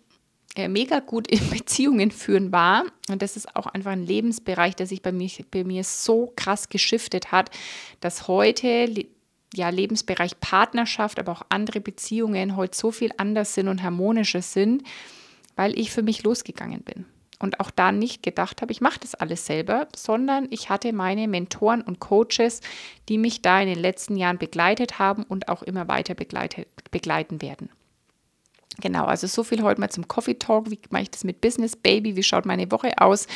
äh, 0.54 0.68
mega 0.68 1.00
gut 1.00 1.26
in 1.26 1.50
Beziehungen 1.50 2.12
führen 2.12 2.52
war. 2.52 2.84
Und 3.08 3.22
das 3.22 3.36
ist 3.36 3.56
auch 3.56 3.66
einfach 3.66 3.90
ein 3.90 4.06
Lebensbereich, 4.06 4.76
der 4.76 4.86
sich 4.86 5.02
bei 5.02 5.10
mir, 5.10 5.28
bei 5.50 5.64
mir 5.64 5.82
so 5.82 6.32
krass 6.36 6.68
geschiftet 6.68 7.32
hat, 7.32 7.50
dass 7.98 8.28
heute 8.28 9.06
ja, 9.52 9.68
Lebensbereich 9.68 10.38
Partnerschaft, 10.38 11.18
aber 11.18 11.32
auch 11.32 11.42
andere 11.48 11.80
Beziehungen 11.80 12.54
heute 12.54 12.76
so 12.76 12.92
viel 12.92 13.10
anders 13.16 13.54
sind 13.54 13.66
und 13.66 13.82
harmonischer 13.82 14.42
sind, 14.42 14.84
weil 15.58 15.76
ich 15.76 15.90
für 15.90 16.04
mich 16.04 16.22
losgegangen 16.22 16.82
bin. 16.82 17.04
Und 17.40 17.58
auch 17.58 17.72
da 17.72 17.90
nicht 17.90 18.22
gedacht 18.22 18.62
habe, 18.62 18.70
ich 18.70 18.80
mache 18.80 19.00
das 19.00 19.16
alles 19.16 19.44
selber, 19.44 19.88
sondern 19.94 20.46
ich 20.50 20.70
hatte 20.70 20.92
meine 20.92 21.26
Mentoren 21.26 21.82
und 21.82 21.98
Coaches, 21.98 22.60
die 23.08 23.18
mich 23.18 23.42
da 23.42 23.60
in 23.60 23.66
den 23.66 23.78
letzten 23.78 24.16
Jahren 24.16 24.38
begleitet 24.38 25.00
haben 25.00 25.24
und 25.24 25.48
auch 25.48 25.64
immer 25.64 25.88
weiter 25.88 26.14
begleiten 26.14 27.42
werden. 27.42 27.70
Genau, 28.80 29.04
also 29.06 29.26
so 29.26 29.42
viel 29.42 29.64
heute 29.64 29.80
mal 29.80 29.90
zum 29.90 30.06
Coffee 30.06 30.38
Talk. 30.38 30.70
Wie 30.70 30.78
mache 30.90 31.02
ich 31.02 31.10
das 31.10 31.24
mit 31.24 31.40
Business 31.40 31.74
Baby? 31.74 32.14
Wie 32.14 32.22
schaut 32.22 32.46
meine 32.46 32.70
Woche 32.70 32.92
aus? 32.98 33.26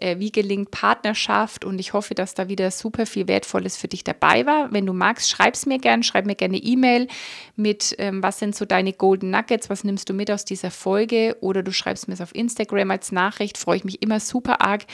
Äh, 0.00 0.18
wie 0.18 0.32
gelingt 0.32 0.70
Partnerschaft? 0.70 1.64
Und 1.64 1.78
ich 1.78 1.92
hoffe, 1.92 2.14
dass 2.14 2.34
da 2.34 2.48
wieder 2.48 2.70
super 2.70 3.06
viel 3.06 3.28
Wertvolles 3.28 3.76
für 3.76 3.88
dich 3.88 4.04
dabei 4.04 4.46
war. 4.46 4.72
Wenn 4.72 4.86
du 4.86 4.92
magst, 4.92 5.30
schreib 5.30 5.54
es 5.54 5.66
mir 5.66 5.78
gerne. 5.78 6.02
Schreib 6.02 6.26
mir 6.26 6.34
gerne 6.34 6.56
E-Mail 6.56 7.08
mit, 7.56 7.94
ähm, 7.98 8.22
was 8.22 8.38
sind 8.38 8.56
so 8.56 8.64
deine 8.64 8.92
Golden 8.92 9.30
Nuggets? 9.30 9.70
Was 9.70 9.84
nimmst 9.84 10.08
du 10.08 10.14
mit 10.14 10.30
aus 10.30 10.44
dieser 10.44 10.70
Folge? 10.70 11.36
Oder 11.40 11.62
du 11.62 11.72
schreibst 11.72 12.08
mir 12.08 12.14
es 12.14 12.20
auf 12.20 12.34
Instagram 12.34 12.90
als 12.90 13.12
Nachricht. 13.12 13.58
Freue 13.58 13.76
ich 13.76 13.84
mich 13.84 14.02
immer 14.02 14.20
super 14.20 14.60
arg 14.60 14.86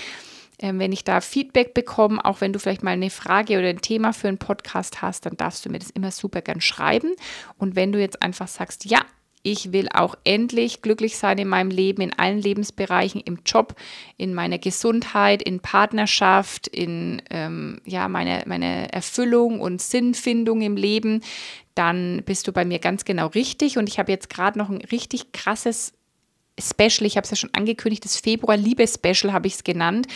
ähm, 0.58 0.78
wenn 0.78 0.92
ich 0.92 1.04
da 1.04 1.20
Feedback 1.20 1.74
bekomme, 1.74 2.24
auch 2.24 2.40
wenn 2.40 2.52
du 2.52 2.58
vielleicht 2.58 2.82
mal 2.82 2.92
eine 2.92 3.10
Frage 3.10 3.58
oder 3.58 3.68
ein 3.68 3.80
Thema 3.80 4.12
für 4.12 4.28
einen 4.28 4.38
Podcast 4.38 5.02
hast, 5.02 5.26
dann 5.26 5.36
darfst 5.36 5.64
du 5.64 5.70
mir 5.70 5.78
das 5.78 5.90
immer 5.90 6.10
super 6.10 6.40
gern 6.40 6.60
schreiben. 6.60 7.14
Und 7.58 7.76
wenn 7.76 7.92
du 7.92 8.00
jetzt 8.00 8.22
einfach 8.22 8.48
sagst, 8.48 8.86
ja, 8.86 9.00
ich 9.46 9.72
will 9.72 9.88
auch 9.94 10.16
endlich 10.24 10.82
glücklich 10.82 11.16
sein 11.16 11.38
in 11.38 11.46
meinem 11.46 11.70
Leben, 11.70 12.02
in 12.02 12.12
allen 12.12 12.42
Lebensbereichen, 12.42 13.20
im 13.20 13.38
Job, 13.46 13.76
in 14.16 14.34
meiner 14.34 14.58
Gesundheit, 14.58 15.40
in 15.40 15.60
Partnerschaft, 15.60 16.66
in 16.66 17.22
ähm, 17.30 17.80
ja, 17.84 18.08
meine, 18.08 18.42
meine 18.46 18.92
Erfüllung 18.92 19.60
und 19.60 19.80
Sinnfindung 19.80 20.62
im 20.62 20.76
Leben. 20.76 21.22
Dann 21.76 22.24
bist 22.26 22.48
du 22.48 22.52
bei 22.52 22.64
mir 22.64 22.80
ganz 22.80 23.04
genau 23.04 23.28
richtig. 23.28 23.78
Und 23.78 23.88
ich 23.88 24.00
habe 24.00 24.10
jetzt 24.10 24.30
gerade 24.30 24.58
noch 24.58 24.68
ein 24.68 24.78
richtig 24.78 25.30
krasses 25.30 25.92
Special, 26.58 27.06
ich 27.06 27.16
habe 27.16 27.24
es 27.26 27.30
ja 27.30 27.36
schon 27.36 27.54
angekündigt, 27.54 28.04
das 28.04 28.16
Februar-Liebe-Special 28.16 29.32
habe 29.32 29.46
ich 29.46 29.54
es 29.54 29.64
genannt 29.64 30.08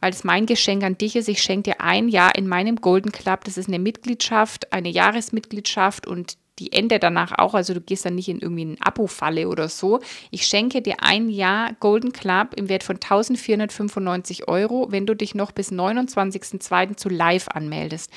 weil 0.00 0.12
es 0.12 0.22
mein 0.22 0.44
Geschenk 0.44 0.82
an 0.82 0.98
dich 0.98 1.16
ist. 1.16 1.30
Ich 1.30 1.42
schenke 1.42 1.70
dir 1.70 1.80
ein 1.80 2.08
Jahr 2.08 2.34
in 2.34 2.46
meinem 2.46 2.76
Golden 2.76 3.10
Club. 3.10 3.44
Das 3.44 3.56
ist 3.56 3.68
eine 3.68 3.78
Mitgliedschaft, 3.78 4.70
eine 4.70 4.90
Jahresmitgliedschaft 4.90 6.06
und 6.06 6.36
die 6.58 6.72
endet 6.72 7.02
danach 7.02 7.32
auch, 7.38 7.54
also 7.54 7.74
du 7.74 7.80
gehst 7.80 8.04
dann 8.04 8.14
nicht 8.14 8.28
in 8.28 8.38
irgendwie 8.38 8.62
eine 8.62 8.76
Abo-Falle 8.80 9.48
oder 9.48 9.68
so. 9.68 10.00
Ich 10.30 10.46
schenke 10.46 10.82
dir 10.82 10.96
ein 11.00 11.28
Jahr 11.28 11.72
Golden 11.80 12.12
Club 12.12 12.54
im 12.56 12.68
Wert 12.68 12.84
von 12.84 12.96
1495 12.96 14.48
Euro, 14.48 14.86
wenn 14.90 15.06
du 15.06 15.14
dich 15.16 15.34
noch 15.34 15.52
bis 15.52 15.72
29.02. 15.72 16.96
zu 16.96 17.08
Live 17.08 17.48
anmeldest. 17.48 18.10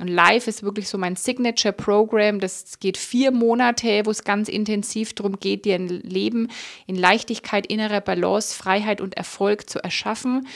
Und 0.00 0.08
Live 0.08 0.46
ist 0.46 0.62
wirklich 0.62 0.88
so 0.88 0.96
mein 0.96 1.16
Signature-Programm. 1.16 2.38
Das 2.38 2.78
geht 2.78 2.96
vier 2.96 3.32
Monate, 3.32 4.02
wo 4.04 4.10
es 4.10 4.22
ganz 4.22 4.48
intensiv 4.48 5.12
darum 5.14 5.40
geht, 5.40 5.64
dir 5.64 5.74
ein 5.74 5.88
Leben 5.88 6.48
in 6.86 6.94
Leichtigkeit, 6.94 7.66
innerer 7.66 8.00
Balance, 8.00 8.54
Freiheit 8.54 9.00
und 9.00 9.16
Erfolg 9.16 9.68
zu 9.68 9.82
erschaffen. 9.82 10.46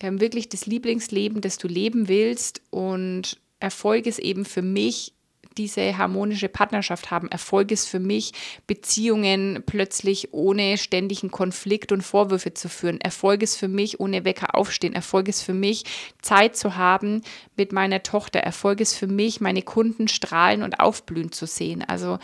Ähm, 0.00 0.20
wirklich 0.20 0.48
das 0.48 0.66
Lieblingsleben, 0.66 1.40
das 1.40 1.58
du 1.58 1.68
leben 1.68 2.08
willst. 2.08 2.62
Und 2.70 3.38
Erfolg 3.60 4.06
ist 4.06 4.18
eben 4.18 4.44
für 4.44 4.62
mich 4.62 5.12
diese 5.60 5.98
harmonische 5.98 6.48
Partnerschaft 6.48 7.10
haben. 7.10 7.28
Erfolg 7.28 7.70
ist 7.70 7.86
für 7.86 8.00
mich, 8.00 8.32
Beziehungen 8.66 9.62
plötzlich 9.66 10.32
ohne 10.32 10.78
ständigen 10.78 11.30
Konflikt 11.30 11.92
und 11.92 12.00
Vorwürfe 12.00 12.54
zu 12.54 12.70
führen. 12.70 12.98
Erfolg 12.98 13.42
ist 13.42 13.56
für 13.56 13.68
mich, 13.68 14.00
ohne 14.00 14.24
Wecker 14.24 14.54
aufstehen. 14.54 14.94
Erfolg 14.94 15.28
ist 15.28 15.42
für 15.42 15.52
mich, 15.52 15.84
Zeit 16.22 16.56
zu 16.56 16.76
haben 16.76 17.20
mit 17.56 17.72
meiner 17.72 18.02
Tochter. 18.02 18.40
Erfolg 18.40 18.80
ist 18.80 18.94
für 18.94 19.06
mich, 19.06 19.42
meine 19.42 19.60
Kunden 19.60 20.08
strahlen 20.08 20.62
und 20.62 20.80
aufblühen 20.80 21.30
zu 21.30 21.46
sehen. 21.46 21.84
Also 21.86 22.18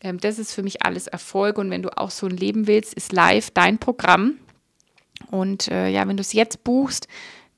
ähm, 0.00 0.20
das 0.20 0.38
ist 0.38 0.52
für 0.52 0.62
mich 0.62 0.84
alles 0.84 1.08
Erfolg. 1.08 1.58
Und 1.58 1.72
wenn 1.72 1.82
du 1.82 1.98
auch 1.98 2.12
so 2.12 2.26
ein 2.26 2.36
Leben 2.36 2.68
willst, 2.68 2.94
ist 2.94 3.12
live 3.12 3.50
dein 3.50 3.78
Programm. 3.78 4.34
Und 5.32 5.66
äh, 5.66 5.88
ja, 5.88 6.06
wenn 6.06 6.16
du 6.16 6.20
es 6.20 6.32
jetzt 6.32 6.62
buchst, 6.62 7.08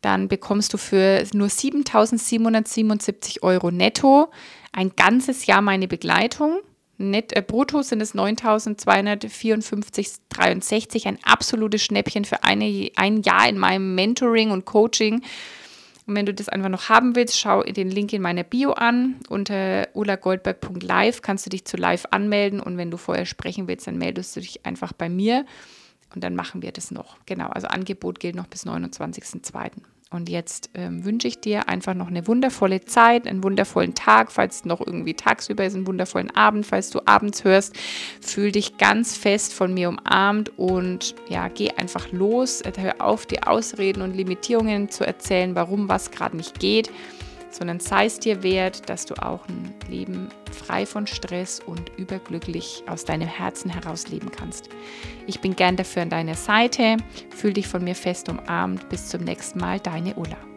dann 0.01 0.29
bekommst 0.29 0.73
du 0.73 0.79
für 0.79 1.23
nur 1.35 1.49
7.777 1.49 3.43
Euro 3.43 3.71
netto 3.71 4.31
ein 4.73 4.91
ganzes 4.97 5.47
Jahr 5.47 5.63
meine 5.63 5.89
Begleitung. 5.89 6.61
Net, 6.99 7.35
äh, 7.35 7.43
brutto 7.43 7.81
sind 7.83 8.03
es 8.03 8.15
9.254,63, 8.15 11.07
ein 11.07 11.19
absolutes 11.25 11.83
Schnäppchen 11.83 12.27
für 12.27 12.45
eine, 12.45 12.91
ein 12.97 13.23
Jahr 13.23 13.49
in 13.49 13.57
meinem 13.59 13.95
Mentoring 13.95 14.51
und 14.51 14.67
Coaching. 14.67 15.23
Und 16.07 16.17
wenn 16.17 16.27
du 16.27 16.35
das 16.35 16.49
einfach 16.49 16.69
noch 16.69 16.89
haben 16.89 17.17
willst, 17.17 17.39
schau 17.39 17.63
den 17.63 17.89
Link 17.89 18.13
in 18.13 18.21
meiner 18.21 18.43
Bio 18.43 18.73
an. 18.73 19.21
Unter 19.29 19.87
ulagoldberg.live 19.95 21.23
kannst 21.23 21.47
du 21.47 21.51
dich 21.51 21.65
zu 21.65 21.77
live 21.77 22.07
anmelden. 22.11 22.59
Und 22.61 22.77
wenn 22.77 22.91
du 22.91 22.97
vorher 22.97 23.27
sprechen 23.27 23.69
willst, 23.69 23.87
dann 23.87 23.97
meldest 23.97 24.35
du 24.37 24.41
dich 24.41 24.67
einfach 24.67 24.93
bei 24.93 25.09
mir. 25.09 25.47
Und 26.15 26.25
dann 26.25 26.35
machen 26.35 26.63
wir 26.63 26.73
das 26.73 26.91
noch. 26.91 27.17
Genau, 27.27 27.49
also 27.49 27.69
Angebot 27.69 28.19
gilt 28.19 28.35
noch 28.35 28.49
bis 28.49 28.67
29.02. 28.67 29.71
Und 30.13 30.29
jetzt 30.29 30.71
ähm, 30.75 31.05
wünsche 31.05 31.29
ich 31.29 31.41
dir 31.41 31.69
einfach 31.69 31.95
noch 31.95 32.09
eine 32.09 32.27
wundervolle 32.27 32.85
Zeit, 32.85 33.29
einen 33.29 33.45
wundervollen 33.45 33.95
Tag, 33.95 34.33
falls 34.33 34.65
noch 34.65 34.85
irgendwie 34.85 35.15
tagsüber 35.15 35.65
ist, 35.65 35.77
einen 35.77 35.87
wundervollen 35.87 36.35
Abend, 36.35 36.67
falls 36.67 36.91
du 36.91 37.01
abends 37.07 37.45
hörst. 37.45 37.77
Fühl 38.21 38.51
dich 38.51 38.77
ganz 38.77 39.17
fest 39.17 39.55
von 39.55 39.73
mir 39.73 39.89
umarmt 39.89 40.59
und 40.59 41.15
ja, 41.29 41.47
geh 41.47 41.71
einfach 41.71 42.11
los. 42.11 42.61
Hör 42.77 43.01
auf, 43.01 43.25
die 43.27 43.45
Ausreden 43.45 44.03
und 44.03 44.17
Limitierungen 44.17 44.89
zu 44.89 45.07
erzählen, 45.07 45.55
warum 45.55 45.89
was 45.89 46.11
gerade 46.11 46.37
nicht 46.37 46.59
geht 46.59 46.91
sondern 47.51 47.81
sei 47.81 48.07
es 48.07 48.19
dir 48.19 48.43
wert, 48.43 48.89
dass 48.89 49.07
du 49.07 49.15
auch 49.15 49.47
ein 49.49 49.75
Leben 49.89 50.29
frei 50.53 50.87
von 50.87 51.07
Stress 51.07 51.61
und 51.61 51.91
überglücklich 51.97 52.83
aus 52.87 53.05
deinem 53.05 53.29
Herzen 53.29 53.71
heraus 53.71 54.09
leben 54.09 54.31
kannst. 54.31 54.69
Ich 55.27 55.41
bin 55.41 55.57
gern 55.57 55.77
dafür 55.77 56.03
an 56.03 56.11
deiner 56.11 56.35
Seite. 56.35 56.97
Fühl 57.31 57.53
dich 57.53 57.69
von 57.69 57.85
mir 57.85 57.95
fest 57.95 58.29
umarmt. 58.29 58.89
Bis 58.89 59.09
zum 59.09 59.23
nächsten 59.25 59.59
Mal, 59.59 59.81
deine 59.81 60.15
Ulla. 60.15 60.50